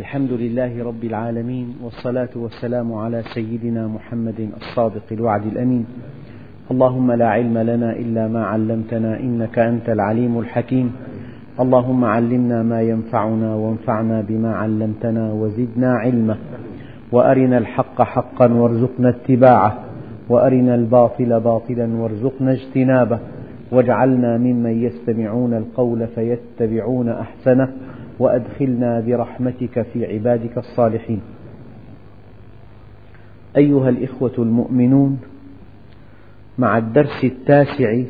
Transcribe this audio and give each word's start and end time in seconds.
الحمد 0.00 0.32
لله 0.32 0.84
رب 0.84 1.04
العالمين 1.04 1.76
والصلاة 1.84 2.28
والسلام 2.36 2.94
على 2.94 3.22
سيدنا 3.34 3.86
محمد 3.86 4.50
الصادق 4.56 5.02
الوعد 5.12 5.46
الأمين. 5.46 5.86
اللهم 6.70 7.12
لا 7.12 7.28
علم 7.28 7.58
لنا 7.58 7.92
إلا 7.92 8.28
ما 8.28 8.44
علمتنا 8.46 9.20
إنك 9.20 9.58
أنت 9.58 9.88
العليم 9.88 10.38
الحكيم. 10.38 10.92
اللهم 11.60 12.04
علمنا 12.04 12.62
ما 12.62 12.82
ينفعنا 12.82 13.54
وانفعنا 13.54 14.20
بما 14.20 14.54
علمتنا 14.54 15.32
وزدنا 15.32 15.92
علما. 15.94 16.36
وأرنا 17.12 17.58
الحق 17.58 18.02
حقا 18.02 18.52
وارزقنا 18.52 19.08
اتباعه. 19.08 19.78
وأرنا 20.28 20.74
الباطل 20.74 21.40
باطلا 21.40 21.86
وارزقنا 21.96 22.52
اجتنابه. 22.52 23.18
واجعلنا 23.72 24.38
ممن 24.38 24.82
يستمعون 24.82 25.54
القول 25.54 26.06
فيتبعون 26.06 27.08
أحسنه. 27.08 27.68
وأدخلنا 28.18 29.00
برحمتك 29.00 29.86
في 29.92 30.06
عبادك 30.06 30.58
الصالحين. 30.58 31.20
أيها 33.56 33.88
الإخوة 33.88 34.32
المؤمنون 34.38 35.20
مع 36.58 36.78
الدرس 36.78 37.24
التاسع 37.24 38.02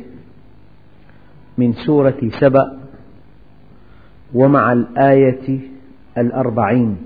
من 1.57 1.73
سورة 1.73 2.17
سبأ 2.39 2.79
ومع 4.33 4.73
الآية 4.73 5.59
الأربعين 6.17 6.97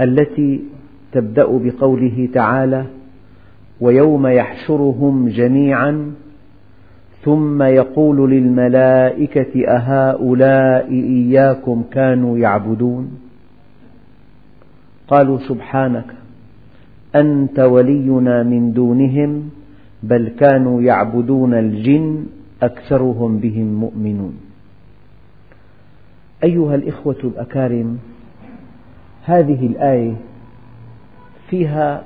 التي 0.00 0.60
تبدأ 1.12 1.46
بقوله 1.46 2.28
تعالى 2.34 2.86
ويوم 3.80 4.26
يحشرهم 4.26 5.28
جميعا 5.28 6.14
ثم 7.24 7.62
يقول 7.62 8.30
للملائكة 8.30 9.68
أهؤلاء 9.68 10.90
إياكم 10.90 11.82
كانوا 11.90 12.38
يعبدون؟ 12.38 13.18
قالوا 15.08 15.38
سبحانك 15.38 16.14
أنت 17.14 17.58
ولينا 17.58 18.42
من 18.42 18.72
دونهم 18.72 19.50
بل 20.02 20.28
كانوا 20.28 20.82
يعبدون 20.82 21.54
الجن 21.54 22.26
أكثرهم 22.62 23.38
بهم 23.38 23.74
مؤمنون. 23.74 24.40
أيها 26.44 26.74
الإخوة 26.74 27.18
الأكارم 27.24 27.98
هذه 29.24 29.66
الآية 29.66 30.16
فيها 31.48 32.04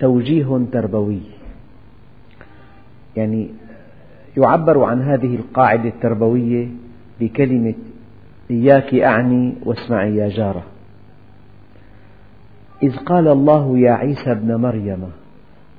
توجيه 0.00 0.60
تربوي. 0.72 1.20
يعني 3.16 3.48
يعبر 4.36 4.84
عن 4.84 5.02
هذه 5.02 5.34
القاعدة 5.36 5.88
التربوية 5.88 6.68
بكلمة 7.20 7.74
إياك 8.50 8.94
أعني 8.94 9.54
واسمعي 9.64 10.16
يا 10.16 10.28
جارة. 10.28 10.62
إذ 12.82 12.96
قال 12.96 13.28
الله 13.28 13.78
يا 13.78 13.92
عيسى 13.92 14.32
ابن 14.32 14.54
مريم 14.54 15.04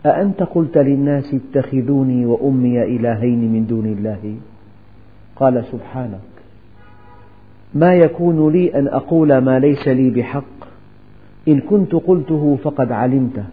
أأنت 0.06 0.44
قلت 0.44 0.78
للناس 0.78 1.34
اتخذوني 1.34 2.26
وأمي 2.26 2.84
إلهين 2.84 3.54
من 3.54 3.66
دون 3.66 3.86
الله؟ 3.86 4.36
قال 5.36 5.66
سبحانك. 5.66 6.20
ما 7.74 7.94
يكون 7.94 8.52
لي 8.52 8.80
أن 8.80 8.88
أقول 8.88 9.38
ما 9.38 9.60
ليس 9.60 9.88
لي 9.88 10.10
بحق؟ 10.10 10.58
إن 11.48 11.60
كنت 11.60 11.96
قلته 11.96 12.58
فقد 12.64 12.92
علمته. 12.92 13.44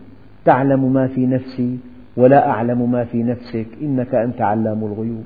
تعلم 0.44 0.92
ما 0.92 1.06
في 1.06 1.26
نفسي 1.26 1.78
ولا 2.16 2.50
أعلم 2.50 2.90
ما 2.90 3.04
في 3.04 3.22
نفسك 3.22 3.66
إنك 3.82 4.14
أنت 4.14 4.40
علام 4.40 4.84
الغيوب. 4.84 5.24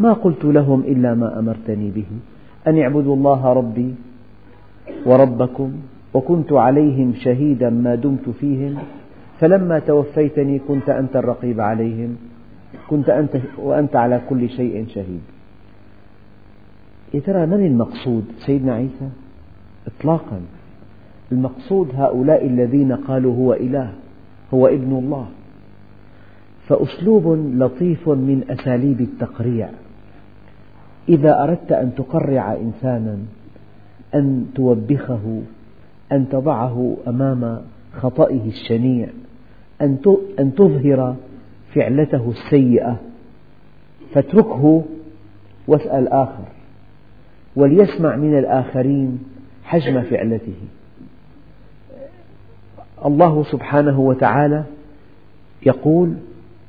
ما 0.00 0.12
قلت 0.12 0.44
لهم 0.44 0.80
إلا 0.80 1.14
ما 1.14 1.38
أمرتني 1.38 1.90
به 1.90 2.06
أن 2.66 2.78
اعبدوا 2.78 3.16
الله 3.16 3.52
ربي 3.52 3.94
وربكم 5.06 5.72
وكنت 6.14 6.52
عليهم 6.52 7.14
شهيدا 7.14 7.70
ما 7.70 7.94
دمت 7.94 8.28
فيهم 8.30 8.78
فلما 9.40 9.78
توفيتني 9.78 10.58
كنت 10.58 10.88
أنت 10.88 11.16
الرقيب 11.16 11.60
عليهم 11.60 12.16
كنت 12.88 13.10
أنت 13.10 13.36
وأنت 13.58 13.96
على 13.96 14.20
كل 14.28 14.48
شيء 14.48 14.86
شهيد. 14.88 15.20
يا 17.14 17.20
ترى 17.20 17.46
من 17.46 17.66
المقصود؟ 17.66 18.24
سيدنا 18.46 18.74
عيسى؟ 18.74 19.08
إطلاقا. 19.86 20.40
المقصود 21.32 21.88
هؤلاء 21.94 22.46
الذين 22.46 22.92
قالوا 22.92 23.36
هو 23.36 23.52
إله 23.52 23.92
هو 24.54 24.66
ابن 24.66 24.92
الله. 24.92 25.26
فأسلوب 26.68 27.54
لطيف 27.56 28.08
من 28.08 28.44
أساليب 28.50 29.00
التقريع. 29.00 29.68
إذا 31.08 31.42
أردت 31.42 31.72
أن 31.72 31.94
تقرع 31.94 32.54
إنسانا 32.54 33.18
أن 34.14 34.46
توبخه 34.54 35.42
أن 36.12 36.28
تضعه 36.28 36.96
أمام 37.08 37.60
خطئه 37.92 38.48
الشنيع 38.48 39.08
أن 40.38 40.52
تظهر 40.56 41.16
فعلته 41.74 42.30
السيئة 42.30 43.00
فاتركه 44.14 44.84
واسأل 45.66 46.08
آخر 46.08 46.44
وليسمع 47.56 48.16
من 48.16 48.38
الآخرين 48.38 49.18
حجم 49.64 50.02
فعلته. 50.02 50.56
الله 53.04 53.44
سبحانه 53.44 54.00
وتعالى 54.00 54.64
يقول 55.66 56.14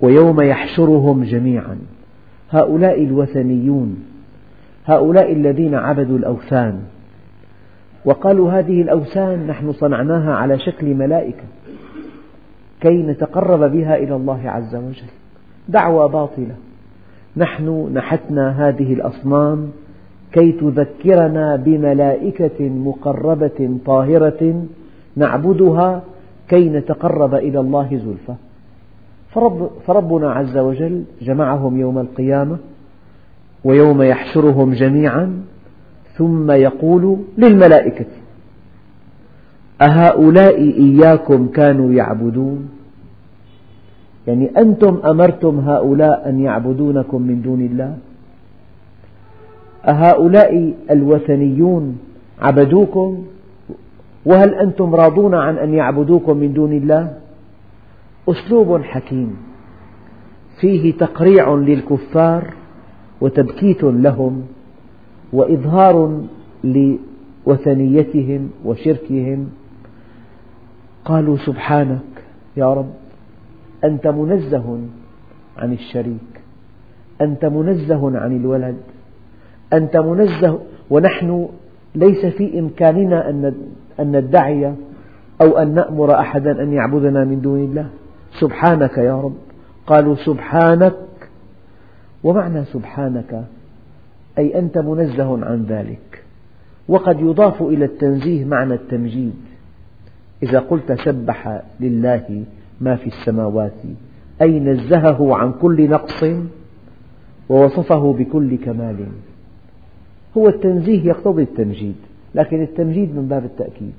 ويوم 0.04 0.42
يحشرهم 0.42 1.24
جميعا. 1.24 1.78
هؤلاء 2.50 3.04
الوثنيون 3.04 4.04
هؤلاء 4.86 5.34
الذين 5.34 5.76
عبدوا 5.76 6.18
الأوثان. 6.18 6.80
وقالوا 8.06 8.52
هذه 8.52 8.82
الأوثان 8.82 9.48
نحن 9.48 9.72
صنعناها 9.72 10.34
على 10.34 10.60
شكل 10.60 10.94
ملائكة 10.96 11.44
كي 12.82 13.04
نتقرب 13.04 13.72
بها 13.72 13.96
إلى 13.96 14.16
الله 14.16 14.50
عز 14.50 14.76
وجل. 14.76 15.12
دعوى 15.70 16.10
باطلة. 16.10 16.56
نحن 17.38 17.90
نحتنا 17.94 18.68
هذه 18.68 18.94
الأصنام 18.94 19.72
كي 20.32 20.52
تذكرنا 20.52 21.56
بملائكة 21.56 22.70
مقربة 22.70 23.78
طاهرة 23.86 24.66
نعبدها 25.16 26.02
كي 26.50 26.70
نتقرب 26.70 27.36
إلى 27.36 27.60
الله 27.60 27.90
زلفى. 28.06 28.34
فرب 29.34 29.70
فربنا 29.88 30.32
عز 30.32 30.58
وجل 30.58 31.04
جمعهم 31.22 31.80
يوم 31.80 32.00
القيامة 32.00 32.58
ويوم 33.64 34.02
يحشرهم 34.02 34.74
جميعا 34.74 35.42
ثم 36.18 36.52
يقول 36.52 37.18
للملائكة 37.38 38.06
أهؤلاء 39.82 40.58
إياكم 40.62 41.48
كانوا 41.48 41.94
يعبدون؟ 41.94 42.70
يعني 44.28 44.52
أنتم 44.58 45.00
أمرتم 45.06 45.60
هؤلاء 45.60 46.30
أن 46.30 46.40
يعبدونكم 46.40 47.22
من 47.22 47.42
دون 47.42 47.62
الله؟ 47.62 47.98
أهؤلاء 49.86 50.74
الوثنيون 50.92 51.98
عبدوكم؟ 52.42 53.24
وهل 54.26 54.54
أنتم 54.54 54.96
راضون 54.96 55.36
عن 55.36 55.58
أن 55.58 55.74
يعبدوكم 55.74 56.38
من 56.38 56.54
دون 56.54 56.74
الله؟ 56.74 57.23
أسلوب 58.30 58.82
حكيم. 58.82 59.38
فيه 60.62 60.94
تقريع 60.98 61.54
للكفار 61.54 62.54
وتبكيت 63.22 63.84
لهم 63.84 64.44
وإظهار 65.34 66.22
لوثنيتهم 66.64 68.50
وشركهم. 68.66 69.50
قالوا 71.06 71.38
سبحانك 71.38 72.00
يا 72.58 72.74
رب 72.74 72.94
أنت 73.84 74.08
منزه 74.08 74.80
عن 75.58 75.74
الشريك 75.74 76.42
أنت 77.22 77.46
منزه 77.46 78.20
عن 78.20 78.36
الولد 78.38 78.78
أنت 79.74 79.98
منزه 79.98 80.60
ونحن 80.90 81.50
ليس 81.96 82.26
في 82.26 82.60
إمكاننا 82.60 83.30
أن 83.30 83.54
ندعي 84.00 84.74
أو 85.42 85.58
أن 85.58 85.74
نأمر 85.74 86.20
أحدا 86.20 86.64
أن 86.64 86.74
يعبدنا 86.74 87.24
من 87.24 87.42
دون 87.42 87.60
الله. 87.60 87.90
سبحانك 88.40 88.98
يا 88.98 89.22
رب. 89.22 89.36
قالوا 89.88 90.16
سبحانك. 90.16 90.96
ومعنى 92.24 92.66
سبحانك؟ 92.66 93.44
أي 94.38 94.60
أنت 94.60 94.78
منزه 94.78 95.46
عن 95.46 95.64
ذلك. 95.64 96.24
وقد 96.88 97.20
يضاف 97.20 97.62
إلى 97.62 97.86
التنزيه 97.86 98.46
معنى 98.46 98.74
التمجيد. 98.74 99.34
إذا 100.44 100.60
قلت 100.60 100.92
سبح 100.92 101.62
لله 101.80 102.44
ما 102.82 102.96
في 102.96 103.08
السماوات 103.08 103.82
أي 104.42 104.60
نزهه 104.60 105.36
عن 105.36 105.54
كل 105.62 105.90
نقص 105.90 106.26
ووصفه 107.50 108.14
بكل 108.14 108.58
كمال. 108.58 109.06
هو 110.38 110.48
التنزيه 110.48 111.08
يقتضي 111.08 111.44
التمجيد 111.44 111.96
لكن 112.36 112.62
التمجيد 112.62 113.16
من 113.16 113.28
باب 113.28 113.46
التأكيد. 113.46 113.94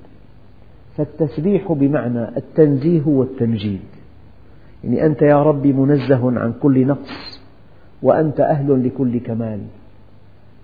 فالتسبيح 0.97 1.73
بمعنى 1.73 2.37
التنزيه 2.37 3.03
والتمجيد. 3.07 3.81
يعني 4.85 5.07
أنت 5.07 5.23
يا 5.23 5.43
ربي 5.43 5.73
منزه 5.73 6.41
عن 6.41 6.53
كل 6.63 6.87
نقص 6.87 7.41
وأنت 8.03 8.41
أهل 8.41 8.87
لكل 8.87 9.21
كمال. 9.21 9.61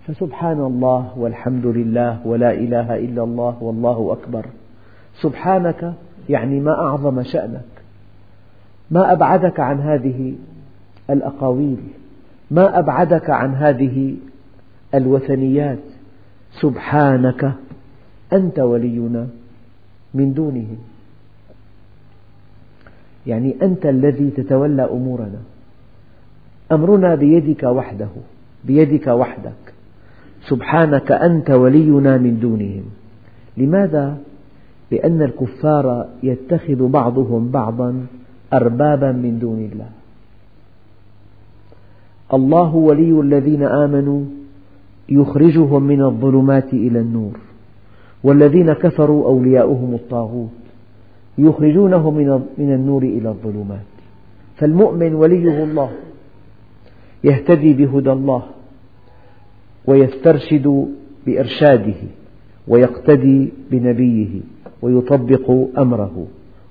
فسبحان 0.06 0.60
الله 0.60 1.18
والحمد 1.18 1.66
لله 1.66 2.26
ولا 2.26 2.52
إله 2.54 2.98
إلا 2.98 3.22
الله 3.22 3.56
والله 3.62 4.12
أكبر. 4.12 4.46
سبحانك 5.14 5.92
يعني 6.28 6.60
ما 6.60 6.72
أعظم 6.72 7.22
شأنك. 7.22 7.70
ما 8.90 9.12
أبعدك 9.12 9.60
عن 9.60 9.80
هذه 9.80 10.34
الأقاويل. 11.10 11.78
ما 12.50 12.78
أبعدك 12.78 13.30
عن 13.30 13.54
هذه 13.54 14.16
الوثنيات. 14.94 15.78
سبحانك 16.50 17.52
أنت 18.32 18.58
ولينا 18.58 19.26
من 20.14 20.32
دونهم 20.32 20.78
يعني 23.30 23.56
أنت 23.62 23.86
الذي 23.86 24.30
تتولى 24.30 24.82
أمورنا. 24.82 25.40
أمرنا 26.72 27.14
بيدك 27.14 27.62
وحده 27.62 28.08
بيدك 28.64 29.06
وحدك. 29.06 29.62
سبحانك 30.48 31.12
أنت 31.12 31.50
ولينا 31.50 32.18
من 32.18 32.40
دونهم. 32.40 32.84
لماذا؟ 33.56 34.18
لأن 34.90 35.22
الكفار 35.22 36.06
يتخذ 36.22 36.88
بعضهم 36.88 37.50
بعضا 37.50 38.06
أربابا 38.52 39.12
من 39.12 39.38
دون 39.38 39.68
الله. 39.72 39.90
الله 42.34 42.74
ولي 42.74 43.20
الذين 43.20 43.62
آمنوا 43.62 44.22
يخرجهم 45.08 45.82
من 45.82 46.02
الظلمات 46.02 46.72
إلى 46.72 46.98
النور. 47.00 47.36
والذين 48.24 48.72
كفروا 48.72 49.24
أولياؤهم 49.24 49.94
الطاغوت. 49.94 50.59
يخرجونه 51.38 52.10
من 52.58 52.72
النور 52.72 53.02
إلى 53.02 53.28
الظلمات. 53.28 53.90
فالمؤمن 54.56 55.14
وليه 55.14 55.64
الله 55.64 55.90
يهتدي 57.24 57.72
بهدى 57.72 58.12
الله 58.12 58.42
ويسترشد 59.86 60.88
بإرشاده 61.26 62.00
ويقتدي 62.68 63.48
بنبيه 63.70 64.40
ويطبق 64.82 65.46
أمره 65.78 66.26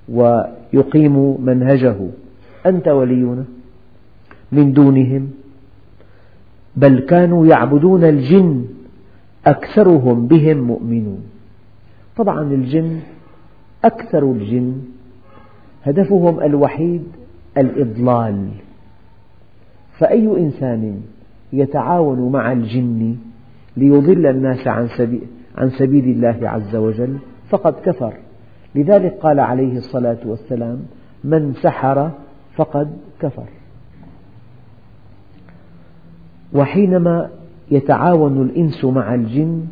ويقيم 0.08 1.44
منهجه. 1.44 1.96
أنت 2.66 2.88
ولينا 2.88 3.44
من 4.52 4.72
دونهم. 4.72 5.30
بل 6.76 7.00
كانوا 7.00 7.46
يعبدون 7.46 8.04
الجن 8.04 8.64
أكثرهم 9.46 10.26
بهم 10.26 10.58
مؤمنون. 10.58 11.22
طبعا 12.16 12.42
الجن 12.42 13.00
أكثر 13.84 14.32
الجن 14.32 14.82
هدفهم 15.84 16.40
الوحيد 16.40 17.04
الإضلال. 17.58 18.48
فأي 19.98 20.26
إنسان 20.26 21.00
يتعاون 21.52 22.32
مع 22.32 22.52
الجن 22.52 23.16
ليضل 23.76 24.26
الناس 24.26 24.68
عن 24.68 24.88
سبيل, 24.88 25.22
عن 25.56 25.70
سبيل 25.70 26.04
الله 26.04 26.48
عز 26.48 26.76
وجل 26.76 27.16
فقد 27.48 27.74
كفر. 27.84 28.12
لذلك 28.74 29.12
قال 29.12 29.40
عليه 29.40 29.78
الصلاة 29.78 30.18
والسلام 30.24 30.78
من 31.24 31.54
سحر 31.54 32.10
فقد 32.56 32.90
كفر. 33.20 33.46
وحينما 36.52 37.30
يتعاون 37.70 38.42
الإنس 38.42 38.84
مع 38.84 39.14
الجن 39.14 39.66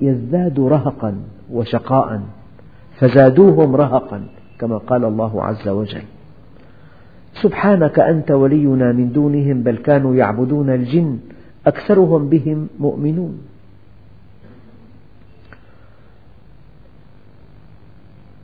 يزداد 0.00 0.60
رهقا 0.60 1.14
وشقاء. 1.52 2.20
فزادوهم 3.02 3.76
رهقا 3.76 4.26
كما 4.58 4.78
قال 4.78 5.04
الله 5.04 5.44
عز 5.44 5.68
وجل. 5.68 6.02
سبحانك 7.42 7.98
أنت 7.98 8.30
ولينا 8.30 8.92
من 8.92 9.12
دونهم 9.12 9.62
بل 9.62 9.76
كانوا 9.76 10.14
يعبدون 10.14 10.70
الجن 10.70 11.18
أكثرهم 11.66 12.28
بهم 12.28 12.68
مؤمنون. 12.78 13.42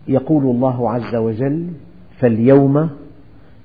يقول 0.09 0.45
الله 0.45 0.91
عز 0.91 1.15
وجل 1.15 1.67
فاليوم 2.19 2.91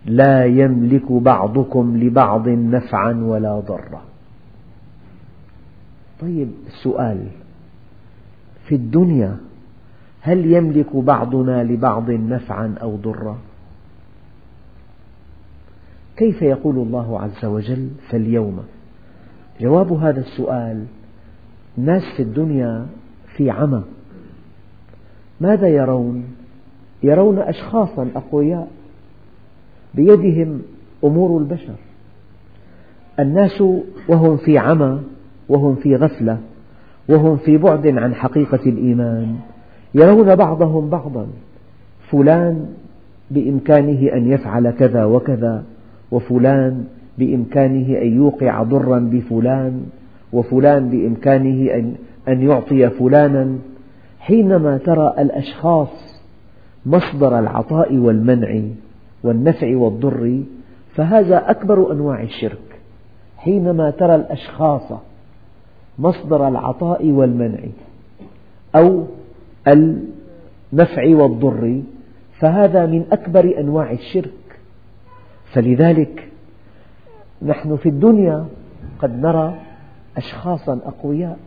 لا 0.06 0.45
يملك 0.45 1.12
بعضكم 1.12 1.98
لبعض 1.98 2.50
نفعا 2.50 3.13
ولا 3.13 3.60
ضرا. 3.60 4.01
طيب 6.22 6.50
السؤال 6.68 7.28
في 8.66 8.75
الدنيا 8.75 9.38
هل 10.25 10.45
يملك 10.45 10.95
بعضنا 10.95 11.63
لبعض 11.63 12.11
نفعا 12.11 12.75
أو 12.81 12.95
ضرا؟ 12.95 13.37
كيف 16.17 16.41
يقول 16.41 16.75
الله 16.75 17.21
عز 17.21 17.45
وجل 17.45 17.89
فاليوم 18.09 18.59
جواب 19.61 19.91
هذا 19.93 20.19
السؤال 20.19 20.85
الناس 21.77 22.03
في 22.17 22.23
الدنيا 22.23 22.85
في 23.35 23.49
عمى. 23.49 23.83
ماذا 25.41 25.67
يرون؟ 25.67 26.25
يرون 27.03 27.39
أشخاصا 27.39 28.09
أقوياء 28.15 28.67
بيدهم 29.93 30.61
أمور 31.03 31.37
البشر. 31.41 31.75
الناس 33.19 33.63
وهم 34.09 34.37
في 34.37 34.57
عمى 34.57 34.99
وهم 35.49 35.75
في 35.75 35.95
غفلة 35.95 36.37
وهم 37.09 37.37
في 37.37 37.57
بعد 37.57 37.87
عن 37.87 38.15
حقيقة 38.15 38.69
الإيمان. 38.69 39.39
يرون 39.95 40.36
بعضهم 40.36 40.90
بعضا. 40.90 41.28
فلان 42.10 42.66
بإمكانه 43.31 44.13
أن 44.13 44.31
يفعل 44.31 44.72
كذا 44.72 45.06
وكذا 45.06 45.63
وفلان 46.12 46.86
بإمكانه 47.18 48.01
أن 48.01 48.16
يوقع 48.16 48.63
ضرا 48.63 49.00
بفلان 49.00 49.81
وفلان 50.34 50.90
بإمكانه 50.90 51.74
أن 52.28 52.42
يعطي 52.42 52.90
فلانا. 52.90 53.56
حينما 54.19 54.78
ترى 54.78 55.13
الأشخاص 55.19 55.90
مصدر 56.86 57.40
العطاء 57.40 57.98
والمنع 57.98 58.62
والنفع 59.24 59.78
والضر 59.78 60.42
فهذا 60.95 61.51
أكبر 61.51 61.92
أنواع 61.92 62.24
الشرك. 62.24 62.80
حينما 63.38 63.90
ترى 63.90 64.16
الأشخاص 64.16 64.94
مصدر 66.00 66.48
العطاء 66.48 67.12
والمنع 67.12 67.60
أو 68.75 69.04
النفع 69.68 71.15
والضر 71.15 71.81
فهذا 72.39 72.86
من 72.86 73.06
أكبر 73.12 73.60
أنواع 73.60 73.92
الشرك. 73.92 74.60
فلذلك 75.54 76.30
نحن 77.42 77.75
في 77.75 77.89
الدنيا 77.89 78.45
قد 79.00 79.19
نرى 79.19 79.60
أشخاصا 80.18 80.80
أقوياء 80.86 81.38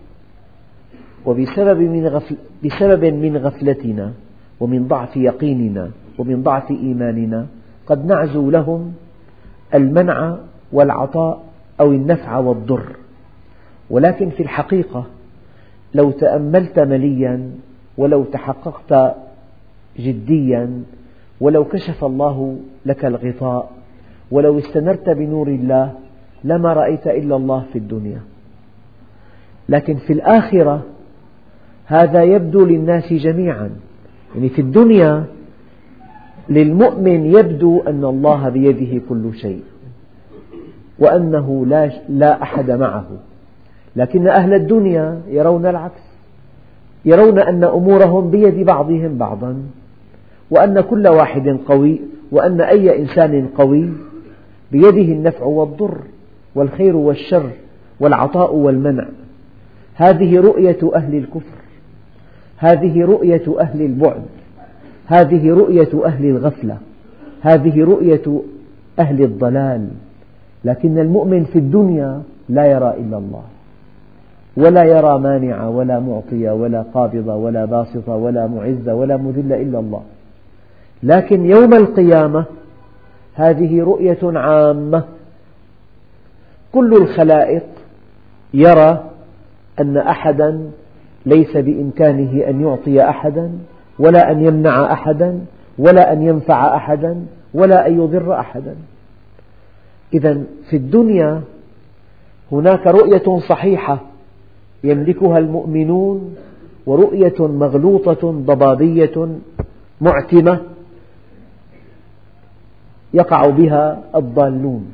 وبسبب 1.27 1.81
من, 1.81 2.07
غفل 2.07 2.37
بسبب 2.65 3.05
من 3.05 3.37
غفلتنا 3.37 4.13
ومن 4.61 4.89
ضعف 4.89 5.17
يقيننا 5.17 5.91
ومن 6.19 6.43
ضعف 6.43 6.71
إيماننا 6.71 7.47
قد 7.87 8.07
نعزو 8.07 8.51
لهم 8.51 8.93
المنع 9.75 10.39
والعطاء 10.73 11.43
أو 11.81 11.93
النفع 11.93 12.39
والضر. 12.39 12.97
ولكن 13.91 14.31
في 14.31 14.43
الحقيقة 14.43 15.07
لو 15.95 16.11
تأملت 16.11 16.79
مليا 16.79 17.51
ولو 17.99 18.25
تحققت 18.25 19.15
جديا 19.99 20.83
ولو 21.41 21.65
كشف 21.65 22.05
الله 22.05 22.59
لك 22.87 23.05
الغطاء 23.05 23.71
ولو 24.31 24.59
استنرت 24.59 25.11
بنور 25.11 25.49
الله 25.49 25.93
لما 26.45 26.73
رأيت 26.73 27.07
إلا 27.07 27.37
الله 27.37 27.65
في 27.73 27.79
الدنيا. 27.79 28.21
لكن 29.69 29.95
في 29.97 30.13
الآخرة 30.13 30.83
هذا 31.87 32.23
يبدو 32.23 32.65
للناس 32.65 33.13
جميعا. 33.13 33.71
يعني 34.35 34.49
في 34.49 34.61
الدنيا 34.61 35.25
للمؤمن 36.49 37.25
يبدو 37.25 37.81
أن 37.81 38.05
الله 38.05 38.49
بيده 38.49 39.03
كل 39.09 39.35
شيء 39.35 39.63
وأنه 40.99 41.67
لا, 41.67 41.91
لا 42.09 42.43
أحد 42.43 42.71
معه. 42.71 43.07
لكن 43.97 44.29
أهل 44.29 44.55
الدنيا 44.55 45.21
يرون 45.29 45.67
العكس. 45.67 46.06
يرون 47.07 47.39
أن 47.39 47.65
أمورهم 47.65 48.31
بيد 48.31 48.67
بعضهم 48.67 49.19
بعضا 49.19 49.57
وأن 50.51 50.81
كل 50.81 51.09
واحد 51.09 51.59
قوي 51.67 52.01
وأن 52.33 52.61
أي 52.61 52.99
إنسان 53.03 53.49
قوي 53.57 53.89
بيده 54.73 55.13
النفع 55.13 55.45
والضر 55.45 55.99
والخير 56.55 56.97
والشر 56.97 57.51
والعطاء 58.01 58.55
والمنع. 58.55 59.07
هذه 59.95 60.41
رؤية 60.41 60.91
أهل 60.95 61.15
الكفر 61.15 61.57
هذه 62.57 63.05
رؤية 63.05 63.61
أهل 63.61 63.83
البعد 63.83 64.23
هذه 65.07 65.51
رؤية 65.51 66.05
أهل 66.05 66.25
الغفلة 66.25 66.79
هذه 67.41 67.85
رؤية 67.85 68.43
أهل 68.99 69.23
الضلال. 69.23 69.89
لكن 70.65 70.99
المؤمن 70.99 71.45
في 71.45 71.59
الدنيا 71.59 72.23
لا 72.49 72.67
يرى 72.67 72.95
إلا 72.99 73.19
الله. 73.19 73.43
ولا 74.57 74.85
يرى 74.85 75.19
مانع 75.19 75.69
ولا 75.69 76.01
معطي 76.01 76.49
ولا 76.49 76.85
قابض 76.95 77.29
ولا 77.29 77.65
باسط 77.65 78.09
ولا 78.09 78.47
معز 78.47 78.89
ولا 78.89 79.17
مذل 79.17 79.53
إلا 79.53 79.79
الله. 79.79 80.03
لكن 81.03 81.45
يوم 81.45 81.75
القيامة 81.75 82.45
هذه 83.35 83.83
رؤية 83.83 84.19
عامة. 84.23 85.05
كل 86.73 86.93
الخلائق 86.93 87.65
يرى 88.55 89.05
أن 89.81 89.97
أحدا 89.97 90.71
ليس 91.27 91.57
بإمكانه 91.57 92.49
أن 92.49 92.61
يعطي 92.61 93.03
أحدا 93.03 93.53
ولا 93.99 94.31
أن 94.31 94.45
يمنع 94.45 94.93
أحدا 94.93 95.41
ولا 95.79 96.13
أن 96.13 96.23
ينفع 96.23 96.77
أحدا 96.77 97.27
ولا 97.55 97.87
أن 97.87 98.01
يضر 98.01 98.35
أحدا. 98.41 98.75
إذا 100.15 100.43
في 100.71 100.77
الدنيا 100.77 101.41
هناك 102.53 102.87
رؤية 102.87 103.39
صحيحة 103.49 104.01
يملكها 104.85 105.39
المؤمنون 105.39 106.35
ورؤية 106.87 107.35
مغلوطة 107.41 108.31
ضبابية 108.33 109.29
معتمة 110.01 110.61
يقع 113.15 113.47
بها 113.47 114.03
الضالون. 114.15 114.87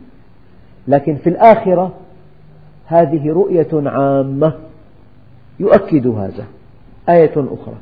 لكن 0.89 1.17
في 1.17 1.29
الآخرة 1.29 1.93
هذه 2.87 3.33
رؤية 3.33 3.69
عامة 3.73 4.53
يؤكد 5.61 6.07
هذا. 6.07 6.45
آية 7.09 7.33
أخرى. 7.37 7.75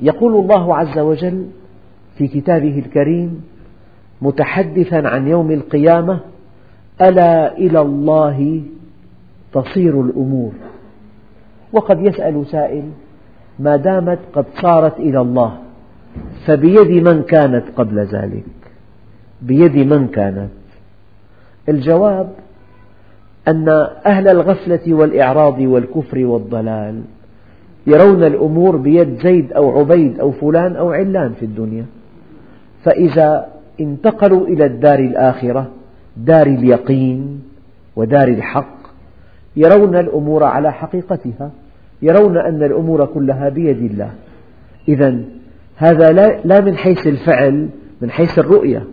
يقول 0.00 0.34
الله 0.34 0.76
عز 0.76 0.98
وجل 0.98 1.46
في 2.18 2.28
كتابه 2.28 2.78
الكريم 2.78 3.44
متحدثا 4.22 5.08
عن 5.08 5.28
يوم 5.28 5.50
القيامة 5.50 6.20
ألا 7.00 7.58
إلى 7.58 7.80
الله 7.80 8.62
تصير 9.60 10.00
الأمور. 10.00 10.52
وقد 11.72 12.00
يسأل 12.00 12.46
سائل 12.46 12.84
ما 13.58 13.76
دامت 13.76 14.18
قد 14.34 14.46
صارت 14.62 14.98
إلى 14.98 15.20
الله 15.20 15.58
فبيد 16.46 17.08
من 17.08 17.22
كانت 17.22 17.64
قبل 17.76 17.98
ذلك؟ 17.98 18.44
بيد 19.42 19.76
من 19.76 20.08
كانت. 20.08 20.50
الجواب 21.68 22.32
أن 23.48 23.68
أهل 24.06 24.28
الغفلة 24.28 24.94
والإعراض 24.94 25.60
والكفر 25.60 26.18
والضلال 26.18 27.02
يرون 27.86 28.24
الأمور 28.24 28.76
بيد 28.76 29.18
زيد 29.22 29.52
أو 29.52 29.78
عبيد 29.78 30.20
أو 30.20 30.32
فلان 30.32 30.76
أو 30.76 30.90
علان 30.92 31.32
في 31.32 31.44
الدنيا. 31.44 31.86
فإذا 32.84 33.46
انتقلوا 33.80 34.46
إلى 34.46 34.66
الدار 34.66 34.98
الآخرة 34.98 35.70
دار 36.16 36.46
اليقين 36.46 37.42
ودار 37.96 38.28
الحق 38.28 38.75
يرون 39.56 39.96
الأمور 39.96 40.44
على 40.44 40.72
حقيقتها 40.72 41.50
يرون 42.02 42.36
أن 42.36 42.62
الأمور 42.62 43.06
كلها 43.06 43.48
بيد 43.48 43.78
الله. 43.78 44.10
إذا 44.88 45.20
هذا 45.76 46.12
لا 46.44 46.60
من 46.60 46.76
حيث 46.76 47.06
الفعل 47.06 47.68
من 48.00 48.10
حيث 48.10 48.38
الرؤية. 48.38 48.84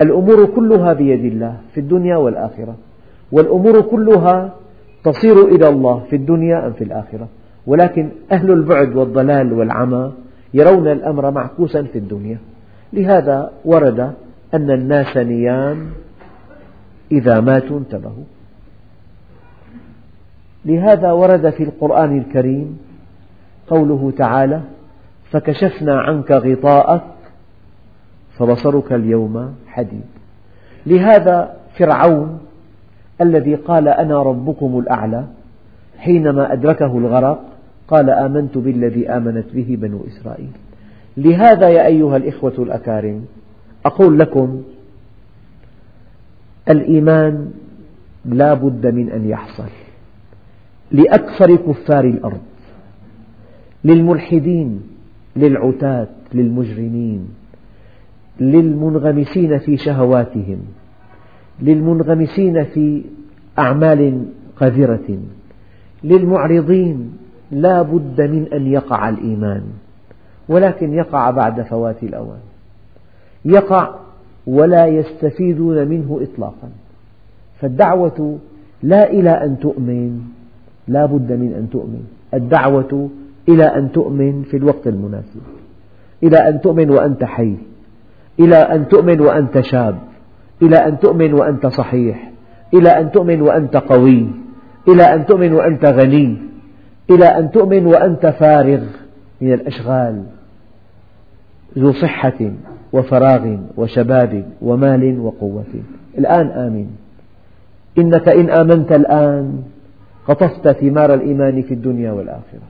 الأمور 0.00 0.46
كلها 0.46 0.92
بيد 0.92 1.24
الله 1.24 1.56
في 1.74 1.80
الدنيا 1.80 2.16
والآخرة. 2.16 2.74
والأمور 3.32 3.80
كلها 3.80 4.54
تصير 5.04 5.44
إلى 5.44 5.68
الله 5.68 6.02
في 6.10 6.16
الدنيا 6.16 6.66
أم 6.66 6.72
في 6.72 6.84
الآخرة. 6.84 7.28
ولكن 7.66 8.08
أهل 8.32 8.50
البعد 8.50 8.96
والضلال 8.96 9.52
والعمى 9.52 10.12
يرون 10.54 10.88
الأمر 10.88 11.30
معكوسا 11.30 11.82
في 11.82 11.98
الدنيا. 11.98 12.38
لهذا 12.92 13.50
ورد 13.64 14.00
أن 14.54 14.70
الناس 14.70 15.16
نيام 15.16 15.86
إذا 17.12 17.40
ماتوا 17.40 17.78
انتبهوا. 17.78 18.24
لهذا 20.66 21.12
ورد 21.12 21.50
في 21.50 21.62
القرآن 21.62 22.18
الكريم 22.18 22.78
قوله 23.68 24.12
تعالى 24.18 24.60
فكشفنا 25.30 26.00
عنك 26.00 26.30
غطاءك 26.30 27.02
فبصرك 28.38 28.92
اليوم 28.92 29.54
حديد. 29.66 30.04
لهذا 30.86 31.56
فرعون 31.78 32.38
الذي 33.20 33.54
قال 33.54 33.88
أنا 33.88 34.22
ربكم 34.22 34.78
الأعلى. 34.78 35.24
حينما 35.98 36.52
أدركه 36.52 36.98
الغرق 36.98 37.40
قال 37.88 38.10
آمنت 38.10 38.58
بالذي 38.58 39.10
آمنت 39.10 39.46
به 39.54 39.78
بنو 39.80 40.00
إسرائيل. 40.06 40.50
لهذا 41.16 41.68
يا 41.68 41.86
أيها 41.86 42.16
الإخوة 42.16 42.54
الأكارم 42.58 43.24
أقول 43.86 44.18
لكم 44.18 44.62
الإيمان 46.70 47.50
لا 48.24 48.54
بد 48.54 48.86
من 48.86 49.10
أن 49.10 49.28
يحصل. 49.28 49.85
لأكثر 50.92 51.56
كفار 51.56 52.04
الأرض 52.04 52.40
للملحدين 53.84 54.82
للعتاة 55.36 56.08
للمجرمين 56.34 57.28
للمنغمسين 58.40 59.58
في 59.58 59.76
شهواتهم 59.76 60.58
للمنغمسين 61.60 62.64
في 62.64 63.02
أعمال 63.58 64.24
قذرة 64.56 65.18
للمعرضين 66.04 67.12
لا 67.50 67.82
بد 67.82 68.20
من 68.20 68.46
أن 68.52 68.66
يقع 68.66 69.08
الإيمان 69.08 69.62
ولكن 70.48 70.92
يقع 70.94 71.30
بعد 71.30 71.62
فوات 71.62 72.02
الأوان. 72.02 72.38
يقع 73.44 73.94
ولا 74.46 74.86
يستفيدون 74.86 75.88
منه 75.88 76.20
إطلاقا. 76.22 76.70
فالدعوة 77.60 78.38
لا 78.82 79.10
إلى 79.10 79.30
أن 79.30 79.58
تؤمن 79.58 80.20
لا 80.88 81.06
بد 81.06 81.32
من 81.32 81.52
أن 81.52 81.70
تؤمن. 81.70 82.00
الدعوة 82.34 83.10
إلى 83.48 83.64
أن 83.64 83.92
تؤمن 83.92 84.42
في 84.42 84.56
الوقت 84.56 84.86
المناسب. 84.86 85.40
إلى 86.22 86.48
أن 86.48 86.60
تؤمن 86.60 86.90
وأنت 86.90 87.24
حي. 87.24 87.54
إلى 88.40 88.56
أن 88.56 88.88
تؤمن 88.88 89.20
وأنت 89.20 89.60
شاب. 89.60 89.98
إلى 90.62 90.76
أن 90.76 90.98
تؤمن 90.98 91.32
وأنت 91.32 91.66
صحيح. 91.66 92.32
إلى 92.74 92.88
أن 92.88 93.10
تؤمن 93.10 93.42
وأنت 93.42 93.76
قوي. 93.76 94.26
إلى 94.88 95.02
أن 95.14 95.26
تؤمن 95.26 95.52
وأنت 95.52 95.86
غني. 95.86 96.36
إلى 97.10 97.24
أن 97.24 97.50
تؤمن 97.50 97.86
وأنت 97.86 98.26
فارغ 98.26 98.82
من 99.40 99.52
الأشغال. 99.52 100.22
ذو 101.78 101.92
صحة 101.92 102.50
وفراغ 102.92 103.56
وشباب 103.76 104.44
ومال 104.62 105.20
وقوة. 105.20 105.74
الآن 106.18 106.46
آمن 106.46 106.86
إنك 107.98 108.28
إن 108.28 108.50
آمنت 108.50 108.92
الآن 108.92 109.62
قطفت 110.28 110.68
ثمار 110.68 111.14
الإيمان 111.14 111.62
في 111.62 111.74
الدنيا 111.74 112.12
والآخرة. 112.12 112.66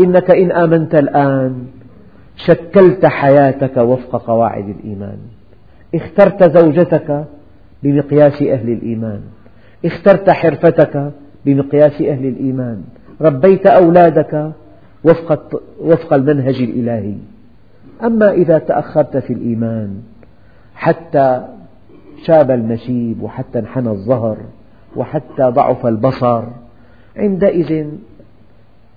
إنك 0.00 0.30
إن 0.30 0.52
آمنت 0.52 0.94
الآن 0.94 1.66
شكلت 2.36 3.06
حياتك 3.06 3.76
وفق 3.76 4.22
قواعد 4.26 4.68
الإيمان. 4.68 5.18
اخترت 5.94 6.58
زوجتك 6.58 7.24
بمقياس 7.82 8.42
أهل 8.42 8.70
الإيمان. 8.70 9.20
اخترت 9.84 10.30
حرفتك 10.30 11.12
بمقياس 11.44 12.02
أهل 12.02 12.26
الإيمان. 12.26 12.82
ربيت 13.20 13.66
أولادك 13.66 14.52
وفق, 15.04 16.12
المنهج 16.12 16.62
الإلهي. 16.62 17.14
أما 18.04 18.32
إذا 18.32 18.58
تأخرت 18.58 19.16
في 19.16 19.32
الإيمان 19.32 20.02
حتى 20.74 21.44
شاب 22.24 22.50
المشيب 22.50 23.22
وحتى 23.22 23.58
انحنى 23.58 23.90
الظهر 23.90 24.36
وحتى 24.96 25.42
ضعف 25.42 25.86
البصر. 25.86 26.42
عندئذ 27.16 27.86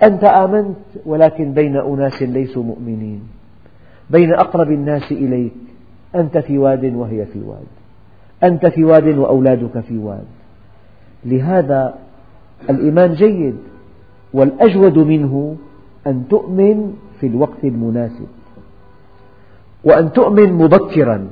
أنت 0.04 0.24
آمنت 0.24 0.78
ولكن 1.06 1.54
بين 1.54 1.78
أناس 1.78 2.24
ليسوا 2.24 2.64
مؤمنين. 2.64 3.22
بين 4.10 4.34
أقرب 4.34 4.72
الناس 4.72 5.12
إليك 5.12 5.54
أنت 6.16 6.38
في 6.38 6.58
واد 6.58 6.96
وهي 6.96 7.26
في 7.26 7.40
واد. 7.40 7.68
أنت 8.44 8.66
في 8.66 8.84
واد 8.84 9.18
وأولادك 9.18 9.80
في 9.80 9.98
واد. 9.98 10.26
لهذا 11.26 11.94
الإيمان 12.70 13.14
جيد 13.14 13.56
والأجود 14.34 14.98
منه 14.98 15.56
أن 16.08 16.28
تؤمن 16.30 16.94
في 17.20 17.28
الوقت 17.28 17.64
المناسب. 17.64 18.28
وأن 19.84 20.12
تؤمن 20.12 20.54
مبكرا 20.54 21.28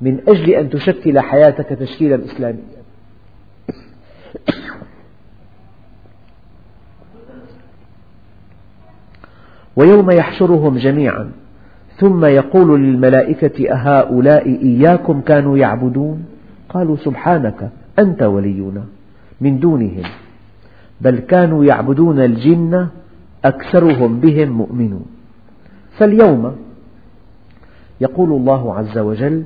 من 0.00 0.20
أجل 0.28 0.50
أن 0.50 0.70
تشكل 0.70 1.20
حياتك 1.20 1.68
تشكيلا 1.68 2.24
إسلاميا. 2.24 2.81
ويوم 9.76 10.10
يحشرهم 10.10 10.76
جميعا 10.78 11.30
ثم 11.96 12.24
يقول 12.24 12.80
للملائكة 12.80 13.72
أهؤلاء 13.72 14.48
إياكم 14.48 15.20
كانوا 15.20 15.58
يعبدون؟ 15.58 16.24
قالوا 16.68 16.96
سبحانك 16.96 17.70
أنت 17.98 18.22
ولينا 18.22 18.84
من 19.40 19.58
دونهم 19.58 20.02
بل 21.00 21.18
كانوا 21.18 21.64
يعبدون 21.64 22.18
الجن 22.18 22.86
أكثرهم 23.44 24.20
بهم 24.20 24.48
مؤمنون. 24.48 25.06
فاليوم 25.98 26.56
يقول 28.00 28.32
الله 28.32 28.74
عز 28.74 28.98
وجل 28.98 29.42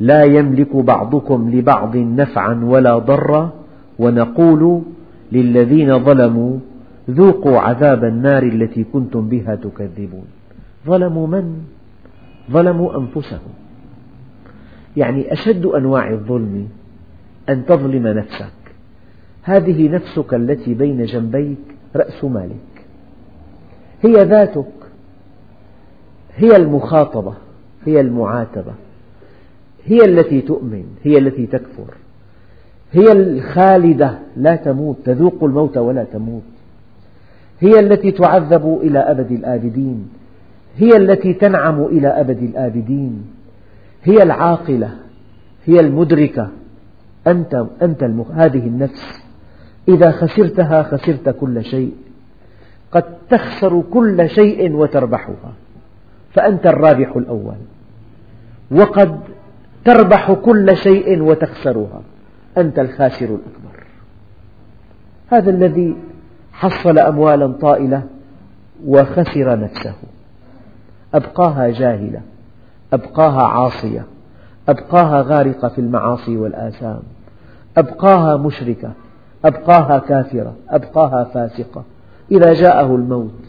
لا 0.00 0.24
يملك 0.24 0.76
بعضكم 0.76 1.50
لبعض 1.50 1.96
نفعا 1.96 2.60
ولا 2.64 2.98
ضرا 2.98 3.52
ونقول 3.98 4.82
للذين 5.32 5.98
ظلموا 5.98 6.58
ذوقوا 7.10 7.58
عذاب 7.58 8.04
النار 8.04 8.42
التي 8.42 8.84
كنتم 8.84 9.28
بها 9.28 9.54
تكذبون. 9.54 10.26
ظلموا 10.86 11.26
من؟ 11.26 11.64
ظلموا 12.50 12.98
أنفسهم. 12.98 13.52
يعني 14.96 15.32
أشد 15.32 15.66
أنواع 15.66 16.10
الظلم 16.10 16.68
أن 17.48 17.66
تظلم 17.66 18.06
نفسك. 18.06 18.52
هذه 19.42 19.88
نفسك 19.88 20.34
التي 20.34 20.74
بين 20.74 21.04
جنبيك 21.04 21.58
رأس 21.96 22.24
مالك. 22.24 22.86
هي 24.02 24.12
ذاتك. 24.12 24.72
هي 26.36 26.56
المخاطبة. 26.56 27.34
هي 27.86 28.00
المعاتبة. 28.00 28.72
هي 29.84 30.04
التي 30.04 30.40
تؤمن. 30.40 30.84
هي 31.02 31.18
التي 31.18 31.46
تكفر. 31.46 31.94
هي 32.92 33.12
الخالدة. 33.12 34.18
لا 34.36 34.56
تموت. 34.56 34.96
تذوق 35.04 35.44
الموت 35.44 35.76
ولا 35.76 36.04
تموت. 36.04 36.42
هي 37.64 37.80
التي 37.80 38.10
تعذب 38.10 38.78
إلى 38.82 38.98
أبد 38.98 39.32
الآبدين. 39.32 40.08
هي 40.76 40.96
التي 40.96 41.32
تنعم 41.32 41.82
إلى 41.82 42.08
أبد 42.08 42.42
الآبدين. 42.42 43.24
هي 44.02 44.22
العاقلة. 44.22 44.90
هي 45.64 45.80
المدركة. 45.80 46.48
أنت, 47.26 47.66
أنت 47.82 48.02
المخ... 48.02 48.30
هذه 48.30 48.66
النفس. 48.66 49.24
إذا 49.88 50.10
خسرتها 50.10 50.82
خسرت 50.82 51.28
كل 51.28 51.64
شيء. 51.64 51.94
قد 52.92 53.04
تخسر 53.30 53.80
كل 53.80 54.30
شيء 54.30 54.72
وتربحها. 54.72 55.52
فأنت 56.32 56.66
الرابح 56.66 57.16
الأول. 57.16 57.56
وقد 58.70 59.20
تربح 59.84 60.32
كل 60.32 60.76
شيء 60.76 61.22
وتخسرها. 61.22 62.02
أنت 62.58 62.78
الخاسر 62.78 63.26
الأكبر. 63.26 63.84
هذا 65.28 65.50
الذي 65.50 65.96
حصل 66.54 66.98
أموالا 66.98 67.46
طائلة 67.46 68.02
وخسر 68.86 69.60
نفسه. 69.60 69.94
أبقاها 71.14 71.68
جاهلة 71.68 72.20
أبقاها 72.92 73.42
عاصية 73.42 74.04
أبقاها 74.68 75.22
غارقة 75.22 75.68
في 75.68 75.80
المعاصي 75.80 76.36
والآثام. 76.36 77.02
أبقاها 77.76 78.36
مشركة 78.36 78.92
أبقاها 79.44 79.98
كافرة 79.98 80.54
أبقاها 80.68 81.24
فاسقة. 81.24 81.84
إذا 82.32 82.52
جاءه 82.52 82.96
الموت 82.96 83.40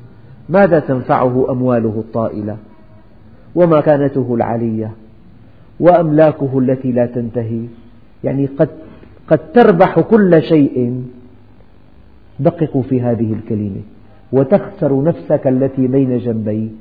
ماذا 0.50 0.80
تنفعه 0.80 1.46
أمواله 1.50 1.94
الطائلة؟ 1.98 2.58
ومكانته 3.56 4.36
العلية؟ 4.36 4.92
وأملاكه 5.80 6.60
التي 6.60 6.92
لا 6.92 7.06
تنتهي؟ 7.06 7.66
يعني 8.24 8.46
قد, 8.46 8.70
قد 9.28 9.52
تربح 9.54 10.00
كل 10.00 10.44
شيء 10.44 11.04
دققوا 12.40 12.82
في 12.82 13.02
هذه 13.02 13.34
الكلمة. 13.34 13.82
وتخسر 14.32 15.04
نفسك 15.04 15.48
التي 15.48 15.88
بين 15.88 16.18
جنبيك. 16.18 16.72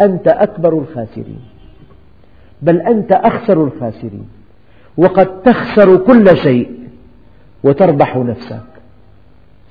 أنت 0.00 0.28
أكبر 0.28 0.78
الخاسرين. 0.78 1.40
بل 2.62 2.80
أنت 2.80 3.12
أخسر 3.12 3.64
الخاسرين. 3.64 4.28
وقد 4.96 5.42
تخسر 5.42 5.96
كل 5.96 6.36
شيء 6.36 6.70
وتربح 7.64 8.16
نفسك. 8.16 8.62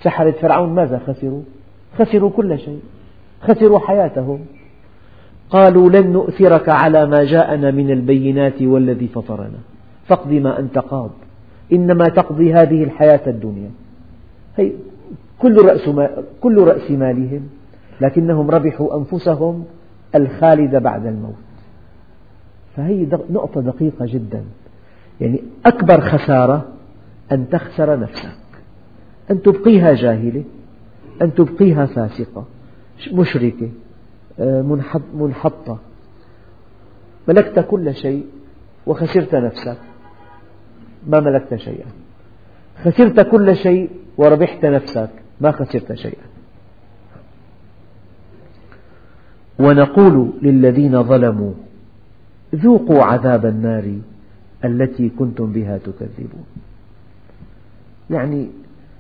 سحرة 0.04 0.32
فرعون 0.32 0.76
ماذا 0.76 1.02
خسروا؟ 1.08 1.42
خسروا 2.00 2.30
كل 2.30 2.60
شيء. 2.60 2.80
خسروا 3.42 3.80
حياتهم. 3.80 4.40
قالوا 5.50 5.90
لن 5.90 6.12
نؤثرك 6.12 6.70
على 6.70 7.06
ما 7.06 7.24
جاءنا 7.24 7.72
من 7.72 7.92
البينات 7.92 8.62
والذي 8.62 9.08
فطرنا. 9.08 9.60
فاقض 10.06 10.32
ما 10.32 10.60
أنت 10.60 10.78
قاض. 10.78 11.10
إنما 11.74 12.06
تقضي 12.06 12.54
هذه 12.54 12.84
الحياة 12.84 13.22
الدنيا. 13.28 13.70
كل 15.42 15.66
رأس, 15.66 15.88
ما 15.88 16.24
كل 16.42 16.64
رأس 16.64 16.92
مالهم 16.92 17.50
لكنهم 18.02 18.52
ربحوا 18.52 18.98
أنفسهم 18.98 19.66
الخالدة 20.16 20.80
بعد 20.80 21.06
الموت. 21.06 21.36
فهي 22.76 23.08
نقطة 23.30 23.62
دقيقة 23.62 24.06
جدا. 24.06 24.44
يعني 25.22 25.44
أكبر 25.66 26.02
خسارة 26.02 26.66
أن 27.32 27.50
تخسر 27.50 28.00
نفسك. 28.00 28.38
أن 29.32 29.42
تبقيها 29.42 29.94
جاهلة 29.94 30.44
أن 31.22 31.34
تبقيها 31.34 31.86
فاسقة 31.86 32.46
مشركة 33.14 33.70
منحطة. 35.14 35.78
ملكت 37.28 37.60
كل 37.60 37.96
شيء 37.96 38.26
وخسرت 38.88 39.36
نفسك. 39.36 39.78
ما 41.08 41.20
ملكت 41.20 41.56
شيئا. 41.56 41.88
خسرت 42.84 43.20
كل 43.20 43.56
شيء 43.56 43.90
وربحت 44.18 44.66
نفسك. 44.66 45.10
ما 45.42 45.52
خسرت 45.52 45.94
شيئا. 45.94 46.24
ونقول 49.60 50.34
للذين 50.42 51.04
ظلموا 51.04 51.54
ذوقوا 52.56 53.04
عذاب 53.04 53.46
النار 53.46 54.00
التي 54.66 55.10
كنتم 55.10 55.52
بها 55.52 55.78
تكذبون. 55.78 56.46
يعني 58.10 58.50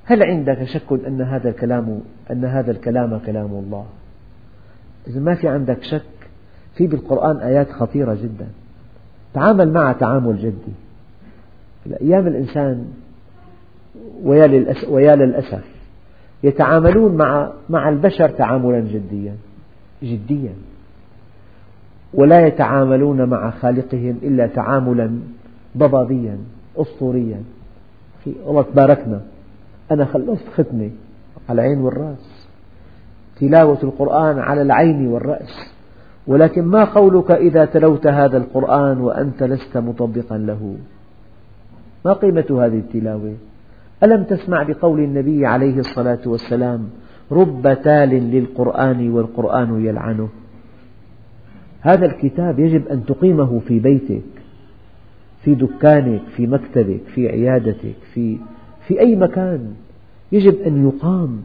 هل 0.06 0.24
عندك 0.24 0.64
شك 0.64 0.92
أن 1.08 1.22
هذا 1.22 1.50
الكلام 1.50 2.02
أن 2.32 2.46
هذا 2.46 2.72
الكلام 2.72 3.18
كلام 3.18 3.52
الله؟ 3.52 3.86
إذا 5.08 5.20
ما 5.20 5.36
في 5.36 5.48
عندك 5.48 5.84
شك 5.84 6.02
في 6.76 6.88
بالقرآن 6.88 7.38
آيات 7.38 7.72
خطيرة 7.72 8.14
جدا. 8.14 8.48
تعامل 9.34 9.74
معها 9.74 9.94
تعامل 9.94 10.38
جدي. 10.38 10.74
أيام 12.02 12.28
الإنسان 12.28 12.86
ويا 14.24 15.16
للأسف. 15.16 15.81
يتعاملون 16.44 17.16
مع 17.18 17.52
مع 17.70 17.90
البشر 17.90 18.30
تعاملا 18.30 18.80
جديا 18.80 19.36
جديا. 20.04 20.54
ولا 22.14 22.48
يتعاملون 22.48 23.30
مع 23.30 23.52
خالقهم 23.52 24.18
إلا 24.24 24.48
تعاملا 24.48 25.20
ضبابيا 25.78 26.38
أسطوريا. 26.78 27.44
والله 28.46 28.62
تباركنا 28.62 29.22
أنا 29.92 30.06
خلصت 30.06 30.48
ختمة 30.54 30.90
على 31.50 31.62
العين 31.62 31.82
والرأس. 31.82 32.48
تلاوة 33.40 33.84
القرآن 33.84 34.40
على 34.40 34.62
العين 34.62 35.08
والرأس. 35.08 35.72
ولكن 36.28 36.66
ما 36.66 36.84
قولك 36.84 37.32
إذا 37.32 37.66
تلوت 37.66 38.08
هذا 38.08 38.38
القرآن 38.38 39.02
وأنت 39.02 39.44
لست 39.44 39.78
مطبقا 39.78 40.38
له؟ 40.38 40.76
ما 42.06 42.14
قيمة 42.14 42.46
هذه 42.66 42.80
التلاوة؟ 42.80 43.34
ألم 44.04 44.24
تسمع 44.24 44.64
بقول 44.64 45.00
النبي 45.00 45.46
عليه 45.46 45.80
الصلاة 45.80 46.20
والسلام 46.26 46.90
رب 47.32 47.78
تال 47.84 48.10
للقرآن 48.10 49.10
والقرآن 49.10 49.86
يلعنه؟ 49.86 50.30
هذا 51.82 52.06
الكتاب 52.06 52.60
يجب 52.60 52.88
أن 52.88 53.06
تقيمه 53.06 53.60
في 53.60 53.80
بيتك 53.80 54.42
في 55.44 55.56
دكانك 55.56 56.22
في 56.36 56.48
مكتبك 56.48 57.02
في 57.16 57.30
عيادتك 57.30 57.96
في, 58.14 58.38
في 58.88 59.00
أي 59.00 59.16
مكان. 59.16 59.74
يجب 60.32 60.62
أن 60.62 60.88
يقام. 60.88 61.42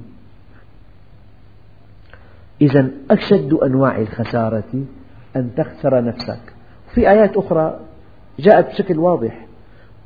إذا 2.61 2.89
أشد 3.11 3.53
أنواع 3.53 3.99
الخسارة 3.99 4.85
أن 5.37 5.51
تخسر 5.57 6.05
نفسك. 6.05 6.41
في 6.95 7.11
آيات 7.11 7.37
أخرى 7.37 7.81
جاءت 8.39 8.69
بشكل 8.69 8.99
واضح. 8.99 9.47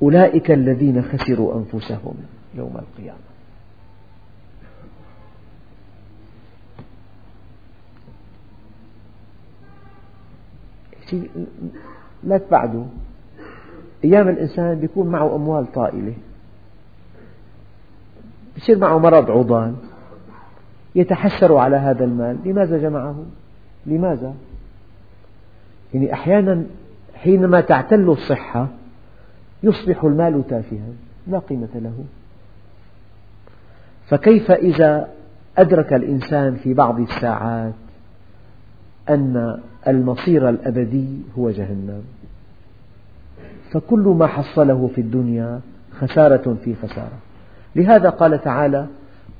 أولئك 0.02 0.50
الذين 0.50 1.02
خسروا 1.02 1.54
أنفسهم. 1.54 2.14
يوم 2.54 2.76
القيامة. 2.76 3.18
لا 12.24 12.38
تبعدوا. 12.38 12.84
أيام 14.04 14.28
الإنسان 14.28 14.84
يكون 14.84 15.06
معه 15.06 15.36
أموال 15.36 15.72
طائلة. 15.72 16.14
يصير 18.56 18.78
معه 18.78 18.98
مرض 18.98 19.30
عضال. 19.30 19.74
يتحسر 20.94 21.56
على 21.56 21.76
هذا 21.76 22.04
المال. 22.04 22.38
لماذا 22.44 22.78
جمعه؟ 22.78 23.24
لماذا؟ 23.86 24.34
يعني 25.94 26.12
أحيانا 26.12 26.64
حينما 27.14 27.60
تعتل 27.60 28.08
الصحة 28.08 28.68
يصبح 29.62 30.04
المال 30.04 30.46
تافها. 30.46 30.88
لا 31.26 31.38
قيمة 31.38 31.68
له. 31.74 32.04
فكيف 34.10 34.50
إذا 34.50 35.08
أدرك 35.58 35.92
الإنسان 35.92 36.54
في 36.56 36.74
بعض 36.74 37.00
الساعات 37.00 37.74
أن 39.08 39.60
المصير 39.88 40.48
الأبدي 40.48 41.18
هو 41.38 41.50
جهنم؟ 41.50 42.02
فكل 43.70 44.14
ما 44.18 44.26
حصله 44.26 44.90
في 44.94 45.00
الدنيا 45.00 45.60
خسارة 45.98 46.56
في 46.64 46.74
خسارة. 46.74 47.18
لهذا 47.76 48.10
قال 48.10 48.42
تعالى 48.42 48.86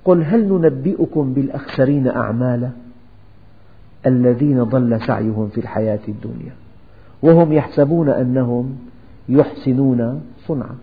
قل 0.05 0.23
هل 0.23 0.49
ننبئكم 0.49 1.33
بالأخسرين 1.33 2.09
أعمالا 2.09 2.71
الذين 4.07 4.63
ضل 4.65 5.01
سعيهم 5.01 5.49
في 5.49 5.61
الحياة 5.61 6.01
الدنيا 6.09 6.53
وهم 7.23 7.53
يحسبون 7.53 8.09
أنهم 8.09 8.79
يحسنون 9.29 10.23
صنعا. 10.47 10.77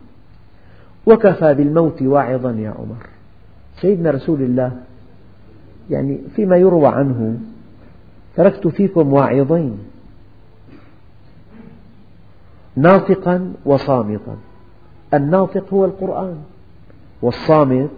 وكفى 1.05 1.53
بالموت 1.53 2.01
واعظا 2.01 2.51
يا 2.51 2.69
عمر. 2.69 3.16
سيدنا 3.81 4.11
رسول 4.11 4.41
الله 4.41 4.71
يعني 5.89 6.19
فيما 6.35 6.57
يروى 6.57 6.87
عنه 6.87 7.39
تركت 8.35 8.67
فيكم 8.67 9.13
واعظين 9.13 9.77
ناطقا 12.75 13.53
وصامتا. 13.65 14.37
الناطق 15.13 15.73
هو 15.73 15.85
القرآن 15.85 16.37
والصامت 17.21 17.89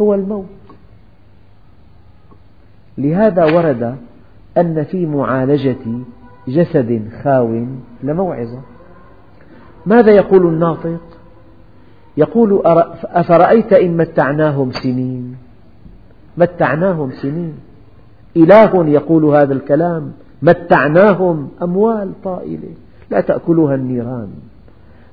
هو 0.00 0.14
الموت. 0.14 0.46
لهذا 2.98 3.44
ورد 3.44 3.96
أن 4.56 4.84
في 4.84 5.06
معالجة 5.06 5.86
جسد 6.48 7.08
خاو 7.22 7.66
لموعظة. 8.02 8.60
ماذا 9.86 10.12
يقول 10.12 10.46
الناطق؟ 10.46 11.11
يقول 12.16 12.62
أفرأيت 13.04 13.72
إن 13.72 13.96
متعناهم 13.96 14.72
سنين؟ 14.72 15.36
متعناهم 16.36 17.10
سنين. 17.10 17.54
إله 18.36 18.86
يقول 18.88 19.24
هذا 19.24 19.52
الكلام. 19.52 20.12
متعناهم 20.42 21.48
أموال 21.62 22.12
طائلة. 22.24 22.68
لا 23.10 23.20
تأكلها 23.20 23.74
النيران. 23.74 24.28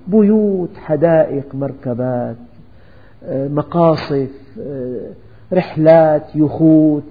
بيوت 0.08 0.78
حدائق 0.78 1.56
مركبات 1.56 2.36
مقاصف 3.32 4.32
رحلات 5.54 6.36
يخوت. 6.36 7.04